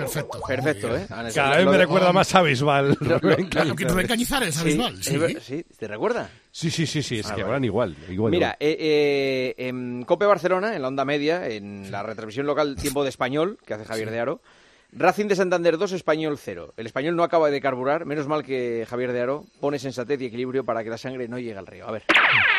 [0.05, 0.41] Perfecto.
[0.47, 1.07] Perfecto, ¿eh?
[1.35, 2.97] Cada vez me recuerda más a Bisbal.
[3.01, 4.99] Lo- lo- Rubén Claro, que Rubén Cañizares, Sí, abismal.
[5.01, 5.19] es Sí.
[5.41, 6.31] sí, ¿te recuerda?
[6.51, 7.97] Sí, sí, sí, sí, es Ah, que hablan igual.
[8.09, 12.77] igual Mira, eh, eh, en Cope Barcelona, en la onda media, en la retransmisión local
[12.77, 14.41] Tiempo de Español, que hace Javier de Aro,
[14.95, 16.75] Racing de Santander 2, Español 0.
[16.77, 20.27] El español no acaba de carburar, menos mal que Javier de Aro pone sensatez y
[20.27, 21.89] equilibrio para que la sangre no llegue al río.
[21.89, 22.03] A ver.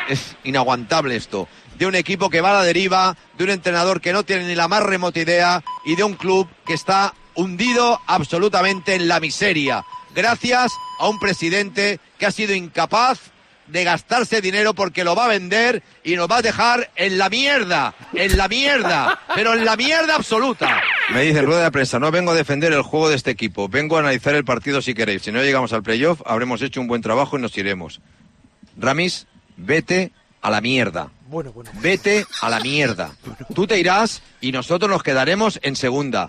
[0.09, 1.47] Es inaguantable esto.
[1.77, 4.55] De un equipo que va a la deriva, de un entrenador que no tiene ni
[4.55, 9.83] la más remota idea y de un club que está hundido absolutamente en la miseria.
[10.15, 13.33] Gracias a un presidente que ha sido incapaz
[13.67, 17.29] de gastarse dinero porque lo va a vender y nos va a dejar en la
[17.29, 20.81] mierda, en la mierda, pero en la mierda absoluta.
[21.11, 23.97] Me dicen rueda de prensa, no vengo a defender el juego de este equipo, vengo
[23.97, 25.23] a analizar el partido si queréis.
[25.23, 28.01] Si no llegamos al playoff, habremos hecho un buen trabajo y nos iremos.
[28.77, 31.09] Ramis, vete a la mierda.
[31.27, 31.71] Bueno, bueno.
[31.75, 33.11] Vete a la mierda.
[33.55, 36.27] Tú te irás y nosotros nos quedaremos en segunda.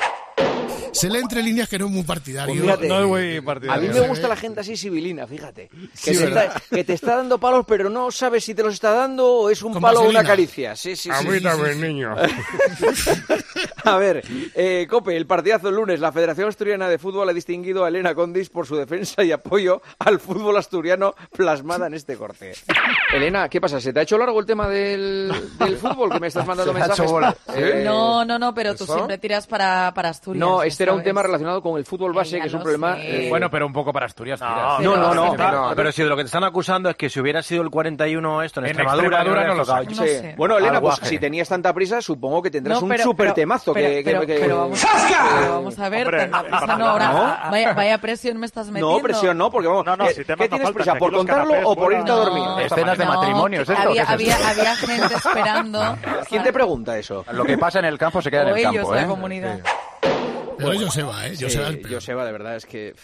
[0.95, 2.55] Se lee entre líneas que no es muy partidario.
[2.55, 3.93] Pues fíjate, no es muy A partidario.
[3.93, 5.69] mí me gusta la gente así civilina, fíjate.
[5.69, 8.75] Que, Sí, te está, que te está dando palos, pero no sabes si te los
[8.75, 10.77] está dando o es un Con palo o una caricia.
[10.77, 11.29] Sí, sí, A sí.
[11.29, 11.81] mí sí, también, sí.
[11.81, 12.15] niño.
[13.85, 16.01] A ver, eh, Cope, el partidazo el lunes.
[16.01, 19.83] La Federación Asturiana de Fútbol ha distinguido a Elena Condis por su defensa y apoyo
[19.99, 22.53] al fútbol asturiano plasmada en este corte.
[23.13, 23.81] Elena, ¿qué pasa?
[23.81, 26.11] ¿Se te ha hecho largo el tema del, del fútbol?
[26.13, 27.11] Que me estás mandando mensajes.
[27.11, 27.37] bola.
[27.55, 30.41] Eh, No, no, no, pero tú siempre tiras para, para Asturias.
[30.41, 31.05] No, este era un sabes.
[31.11, 32.97] tema relacionado con el fútbol base, que es un problema.
[32.99, 34.41] eh, Bueno, pero un poco para Asturias.
[34.41, 34.81] No, tiras.
[34.81, 35.73] no, no, Pero- no.
[35.77, 38.43] Pero si de lo que te están acusando es que si hubiera sido el 41
[38.43, 39.65] esto en, En Extremadura, no lo.
[39.65, 39.95] Sí.
[39.95, 40.35] sé.
[40.37, 43.35] Bueno, Elena, pues si tenías tanta prisa, supongo que tendrás No, un pero- super pero-
[43.35, 44.87] temazo pero- que, que- pero- que- pero vamos,
[45.39, 46.87] pero vamos a ver, Hombre, tanta prisa no, ¿no?
[46.89, 48.97] ahora, vaya, vaya presión me estás metiendo.
[48.97, 49.85] No, presión no, porque vamos.
[49.87, 50.95] No, no, ¿qué, si temas qué no tienes prisa?
[50.97, 52.45] ¿Por contarlo o por irte a dormir?
[52.45, 53.89] No, Escenas de no, matrimonio, ¿es que esto?
[53.91, 55.97] Había, gente esperando.
[56.29, 57.25] ¿Quién te pregunta eso?
[57.33, 59.07] Lo que pasa en el campo se queda en el ellos, campo, la ¿eh?
[59.07, 59.61] comunidad.
[60.59, 61.37] Pero es Joseba, ¿eh?
[61.37, 61.93] Sí, Joseba peor.
[61.95, 62.95] Joseba, de verdad, es que.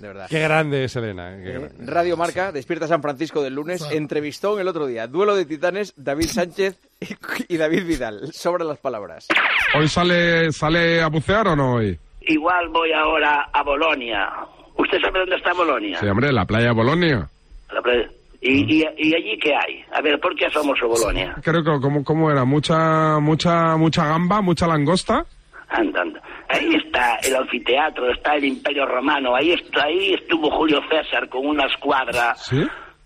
[0.00, 0.26] De verdad.
[0.30, 1.34] Qué grande es Elena.
[1.36, 1.74] eh, qué Eh, grande.
[1.92, 5.06] Radio Marca, Despierta San Francisco del lunes, entrevistó el otro día.
[5.06, 8.32] Duelo de titanes, David Sánchez y, y David Vidal.
[8.32, 9.28] Sobre las palabras.
[9.76, 11.98] ¿Hoy sale, sale a bucear o no hoy?
[12.22, 14.28] Igual voy ahora a Bolonia.
[14.76, 16.00] ¿Usted sabe dónde está Bolonia?
[16.00, 17.28] Sí, hombre, la playa de Bolonia.
[17.72, 18.08] La playa-
[18.42, 19.84] ¿Y, y, y allí qué hay?
[19.92, 21.36] A ver, ¿por qué es famoso Bolonia?
[21.42, 22.46] Creo que, ¿cómo, cómo era?
[22.46, 25.26] Mucha, mucha, mucha gamba, mucha langosta.
[25.68, 26.22] Anda, anda.
[26.52, 31.46] Ahí está el anfiteatro, está el Imperio Romano, ahí, est- ahí estuvo Julio César con
[31.46, 32.60] una escuadra ¿Sí?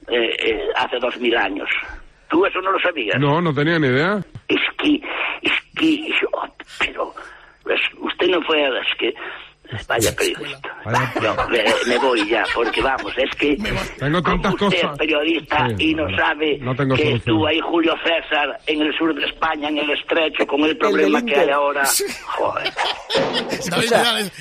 [0.08, 1.68] eh, eh, hace dos mil años.
[2.28, 3.18] ¿Tú eso no lo sabías?
[3.20, 4.18] No, no tenía ni idea.
[4.48, 4.94] Es que,
[5.42, 6.46] es que, oh,
[6.78, 7.12] pero,
[7.62, 9.14] pues, usted no fue a es que,
[9.86, 10.70] vaya periodista.
[11.22, 13.56] Yo me, me voy ya, porque vamos, es que
[13.98, 14.98] Tengo tantas usted es cosas.
[14.98, 16.16] periodista Sí, y no vale.
[16.16, 17.16] sabe No tengo que solución.
[17.18, 21.22] estuvo ahí Julio César en el sur de España, en el estrecho, con el problema
[21.24, 21.84] que hay ahora.
[22.26, 22.72] Joder.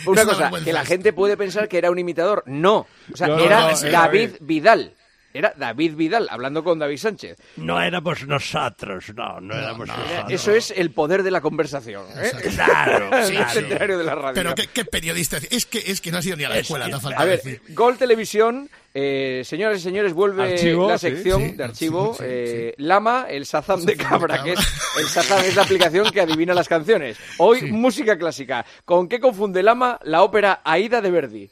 [0.06, 2.44] Una cosa, que la gente puede pensar que era un imitador.
[2.46, 2.88] No.
[3.12, 4.32] O sea, No, era no, David.
[4.42, 4.94] Vidal.
[5.34, 7.38] Era David Vidal, hablando con David Sánchez.
[7.58, 10.26] No éramos nosotros, no, no éramos nosotros.
[10.30, 12.06] Eso es el poder de la conversación.
[12.16, 12.32] ¿eh?
[12.54, 13.50] Claro, el claro.
[13.50, 14.34] centenario de la radio.
[14.36, 15.38] Pero qué, qué periodista.
[15.50, 17.26] Es que, es que no ha sido ni a la escuela, te ha faltado A
[17.26, 17.62] ver, decir.
[17.70, 22.14] Gol Televisión, eh, señoras y señores, vuelve Archivo, la sí, sección sí, de archivo.
[22.14, 24.60] sí, sí, eh, Lama, el Sazam de Cabra, que es
[25.00, 27.18] el Sazam es la aplicación que adivina las canciones.
[27.40, 28.66] Hoy, música clásica.
[28.86, 31.50] ¿Con qué confunde Lama la ópera Aida de Verdi?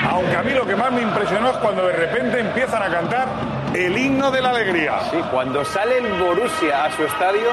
[0.00, 3.26] Aunque a mí lo que más me impresionó es cuando de repente empiezan a cantar
[3.74, 5.00] el himno de la alegría.
[5.10, 7.48] Sí, cuando sale el Borussia a su estadio,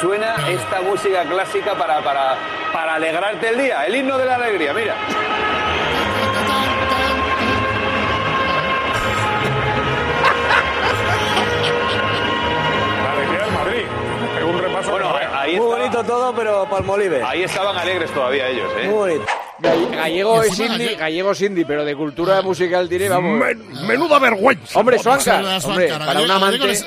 [0.00, 2.36] suena esta música clásica para, para,
[2.72, 3.86] para alegrarte el día.
[3.86, 4.94] El himno de la alegría, mira.
[13.04, 13.84] La alegría del Madrid.
[14.36, 14.90] Pegó un repaso.
[14.90, 17.22] Bueno, ahí Muy bonito todo, pero Palmolive.
[17.24, 18.88] Ahí estaban alegres todavía ellos, ¿eh?
[18.88, 19.39] Muy bonito.
[19.62, 23.40] Gall- Gallego es indie, gallego es indie, pero de cultura musical diré, vamos.
[23.86, 24.78] menuda vergüenza.
[24.78, 26.78] Hombre, Suanca, hombre, para un amante.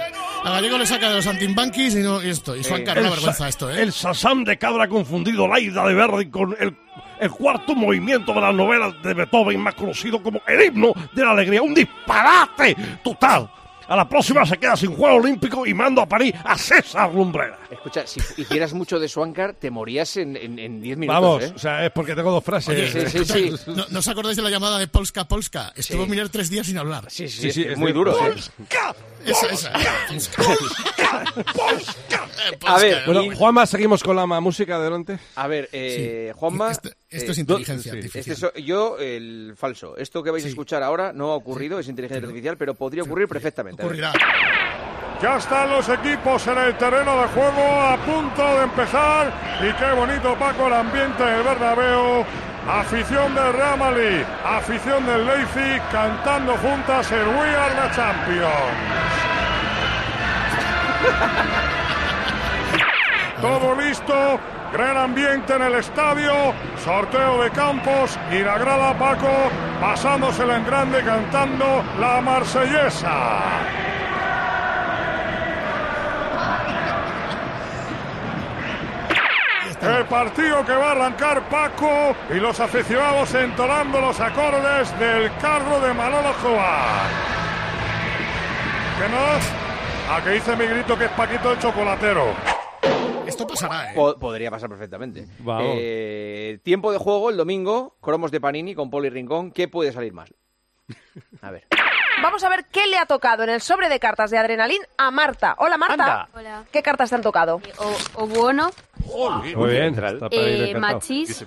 [0.45, 2.53] A Gallego le saca de los antimbanquis y, no, y esto.
[2.55, 3.82] Y Suanca, una El vergüenza esto, ¿eh?
[3.82, 6.76] El Sasán de Cabra ha confundido la ida de Verdi con el,
[7.21, 11.32] el cuarto movimiento de las novelas de Beethoven, más conocido como el himno de la
[11.32, 11.61] alegría.
[11.61, 13.49] ¡Un disparate total!
[13.88, 17.57] A la próxima se queda sin juego olímpico y mando a París a César Lumbrera.
[17.74, 21.21] Escucha, si hicieras mucho de Swankar, te morías en 10 en, diez minutos.
[21.21, 21.51] Vamos, ¿eh?
[21.55, 22.95] o sea, es porque tengo dos frases.
[22.95, 25.74] Oye, ¿no, ¿No os acordáis de la llamada de Polska Polska?
[25.76, 27.05] Estuvo Miner tres días sin hablar.
[27.09, 28.15] Sí, Sí, sí, es muy duro.
[28.36, 28.41] sí.
[29.26, 29.71] Esa, esa.
[32.65, 35.19] A ver, Bueno, y- Juanma, seguimos con la música adelante.
[35.36, 36.71] A ver, eh, Juanma.
[36.71, 38.34] Esto- esto es eh, inteligencia do- artificial.
[38.34, 39.95] este so- yo, el falso.
[39.97, 43.28] Esto que vais a escuchar ahora no ha ocurrido, es inteligencia artificial, pero podría ocurrir
[43.28, 43.82] perfectamente.
[43.84, 44.01] A ver.
[45.24, 49.93] Ya están los equipos en el terreno de juego a punto de empezar y qué
[49.93, 52.26] bonito Paco el ambiente del Bernabéu.
[52.69, 58.51] Afición del Real Madrid, afición del Leipzig cantando juntas el We Are the Champions.
[63.39, 64.39] Todo listo,
[64.74, 66.34] gran ambiente en el estadio,
[66.84, 69.49] sorteo de campos y la grada Paco
[69.80, 73.83] pasándosela en grande cantando la marsellesa.
[79.84, 85.80] El partido que va a arrancar Paco y los aficionados entonando los acordes del carro
[85.82, 87.10] de Manolo Escobar.
[89.00, 90.14] ¿Qué no?
[90.14, 92.28] A que dice mi grito que es Paquito el chocolatero.
[93.26, 93.96] Esto pasará, ¿eh?
[93.96, 95.28] Po- podría pasar perfectamente.
[95.64, 99.52] Eh, tiempo de juego el domingo, cromos de Panini con Poli Rincón.
[99.52, 100.30] ¿Qué puede salir mal?
[101.42, 101.68] A ver.
[102.22, 105.11] Vamos a ver qué le ha tocado en el sobre de cartas de Adrenalin a
[105.11, 105.55] Marta.
[105.57, 105.93] Hola, Marta.
[105.93, 106.30] Anda.
[106.34, 106.64] Hola.
[106.72, 107.61] ¿Qué cartas te han tocado?
[108.16, 108.72] O buono,
[109.55, 109.93] Muy bien.
[109.93, 110.93] está para ir eh, encantado.
[110.95, 111.45] Machís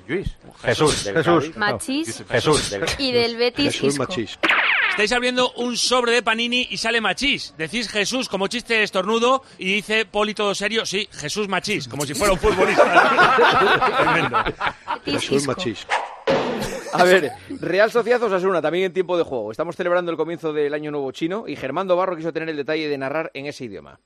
[0.62, 1.56] Jesús, del Cádiz.
[1.56, 4.06] Machís Jesús, del y del Betis Isco.
[4.90, 7.54] Estáis abriendo un sobre de Panini y sale Machís.
[7.58, 12.06] Decís Jesús como chiste de estornudo y dice Poli todo serio, sí, Jesús Machís, como
[12.06, 13.96] si fuera un futbolista.
[13.98, 14.44] Tremendo.
[15.04, 15.86] Jesús Machís.
[17.01, 17.30] A ver,
[17.61, 19.51] Real Sociedad Osasuna, también en tiempo de juego.
[19.51, 22.88] Estamos celebrando el comienzo del Año Nuevo Chino y Germando Barro quiso tener el detalle
[22.88, 23.99] de narrar en ese idioma.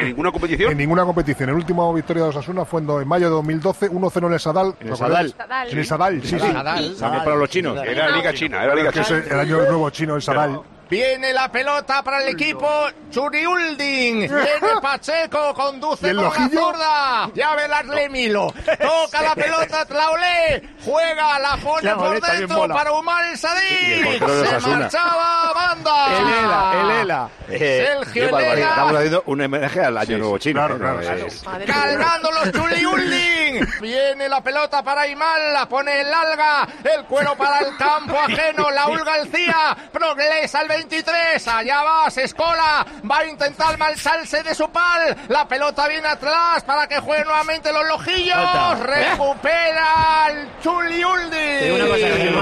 [0.00, 0.72] ¿En ninguna competición?
[0.72, 1.48] En ninguna competición.
[1.50, 4.40] El último victoria de Osasuna fue en, do- en mayo de 2012, 1-0 en el
[4.40, 4.74] Sadal.
[4.80, 4.96] En el.
[4.96, 5.34] Sadal.
[5.70, 6.38] En el Sadal, sí, sí.
[6.40, 6.96] Sadal.
[6.98, 7.78] Para los chinos.
[7.86, 9.06] Era Liga China, era Liga China.
[9.24, 10.60] el, el año nuevo chino, el Sadal.
[10.94, 12.68] Viene la pelota para el equipo
[13.10, 14.20] Churiulding.
[14.20, 17.30] Viene Pacheco, conduce ¿Y el por la zurda.
[17.34, 18.52] Ya velarle Milo.
[18.80, 20.68] Toca la pelota Tlaolé.
[20.84, 24.18] Juega, la pone La por dentro para Umar el Sadik.
[24.60, 26.04] Se marchaba banda.
[26.14, 27.28] El Ela, el Ela.
[27.48, 28.52] Sergio Qué barbaridad.
[28.54, 28.68] Elena.
[28.70, 30.60] Estamos haciendo un homenaje al año nuevo chino.
[30.60, 33.66] Claro, pero claro, es- Cargando los Chuliulding.
[33.80, 36.68] Viene la pelota para Imal, la pone el alga.
[36.84, 38.70] El cuero para el campo ajeno.
[38.70, 39.76] Laúl García.
[39.92, 41.48] Progresa al 23.
[41.48, 42.86] Allá va, se escola.
[43.10, 45.16] Va a intentar marcharse de su pal.
[45.28, 48.34] La pelota viene atrás para que juegue nuevamente los lojillos.
[48.34, 48.84] Falta.
[48.84, 52.34] Recupera el Chuliulding.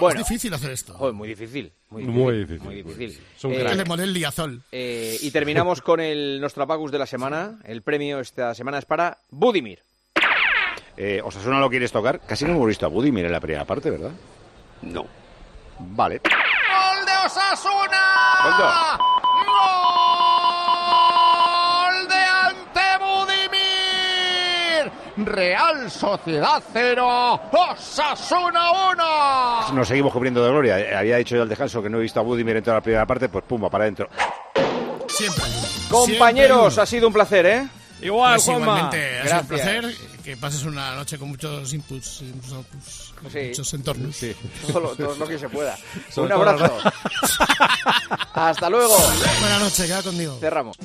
[0.00, 0.18] Bueno.
[0.22, 0.94] Es difícil hacer esto.
[0.94, 1.72] Joder, muy difícil.
[1.90, 2.58] Muy Muy difícil.
[2.58, 2.84] difícil.
[2.84, 3.24] Muy difícil.
[3.36, 4.62] Es un Eh, liazol.
[4.72, 7.58] eh, y terminamos con el Nostrapacus de la semana.
[7.64, 9.82] El premio esta semana es para Budimir.
[10.96, 12.20] Eh, Osasuna lo quieres tocar.
[12.20, 14.10] Casi no hemos visto a Budimir en la primera parte, ¿verdad?
[14.82, 15.06] No.
[15.78, 16.20] Vale.
[17.26, 18.98] Osasuna.
[21.90, 23.70] ¡Gol de Ante Budimir!
[25.16, 29.72] Real Sociedad 0, Osasuna 1.
[29.74, 30.78] Nos seguimos cubriendo de gloria.
[30.78, 32.82] Eh, había dicho yo al descanso que no he visto a Budimir en toda la
[32.82, 34.08] primera parte, pues pumba, para adentro.
[35.08, 35.44] Siempre.
[35.90, 37.68] Compañeros, ha sido un placer, ¿eh?
[38.00, 38.90] Igual, pues Juanma.
[38.92, 39.84] Igualmente, un placer
[40.30, 43.38] que pases una noche con muchos inputs, muchos outputs, con Sí.
[43.48, 44.16] muchos entornos.
[44.64, 45.76] Todo lo, todo lo que se pueda.
[46.08, 46.72] Sobre Un abrazo.
[48.34, 48.96] Hasta luego.
[49.40, 50.36] Buenas noches, queda conmigo.
[50.38, 50.76] Cerramos.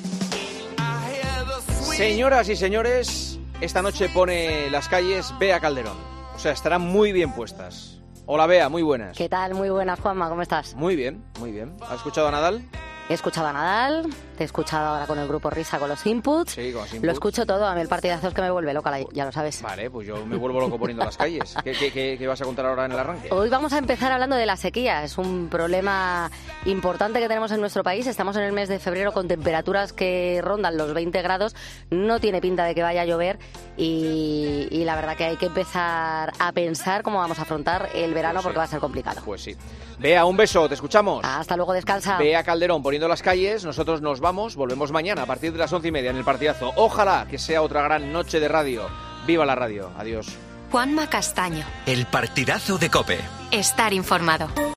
[1.96, 5.96] Señoras y señores, esta noche pone las calles Bea Calderón.
[6.34, 7.98] O sea, estarán muy bien puestas.
[8.26, 9.16] Hola Bea, muy buenas.
[9.16, 9.54] ¿Qué tal?
[9.54, 10.74] Muy buenas, Juanma, ¿cómo estás?
[10.74, 11.76] Muy bien, muy bien.
[11.88, 12.68] ¿Has escuchado a Nadal?
[13.08, 16.52] He escuchado a Nadal, te he escuchado ahora con el grupo Risa con los inputs.
[16.52, 17.12] Sí, con los Lo inputs.
[17.14, 19.60] escucho todo, a mí el partidazo es que me vuelve loca, ya lo sabes.
[19.62, 21.54] Vale, pues yo me vuelvo loco poniendo las calles.
[21.64, 23.28] ¿Qué, qué- qué- qué vas a contar ahora en el arranque?
[23.32, 25.02] Hoy vamos a empezar hablando de la sequía.
[25.02, 26.30] Es un problema
[26.64, 28.06] importante que tenemos en nuestro país.
[28.06, 31.54] Estamos en el mes de febrero con temperaturas que rondan los 20 grados.
[31.90, 33.38] No tiene pinta de que vaya a llover
[33.76, 38.14] y, y la verdad que hay que empezar a pensar cómo vamos a afrontar el
[38.14, 38.44] verano Pues sí.
[38.46, 39.20] porque va a ser complicado.
[39.24, 39.56] Pues sí.
[39.98, 41.24] Bea, un beso, te escuchamos.
[41.24, 42.18] Hasta luego, descansa.
[42.18, 45.86] Bea Calderón poniendo las calles, nosotros nos vamos, volvemos mañana a partir de las once
[45.86, 46.72] y media en el partidazo.
[46.74, 48.88] Ojalá que sea otra gran noche de radio.
[49.24, 50.26] Viva la radio, adiós.
[50.72, 51.64] Juanma Castaño.
[51.86, 53.20] El partidazo de Cope.
[53.52, 54.48] Estar informado.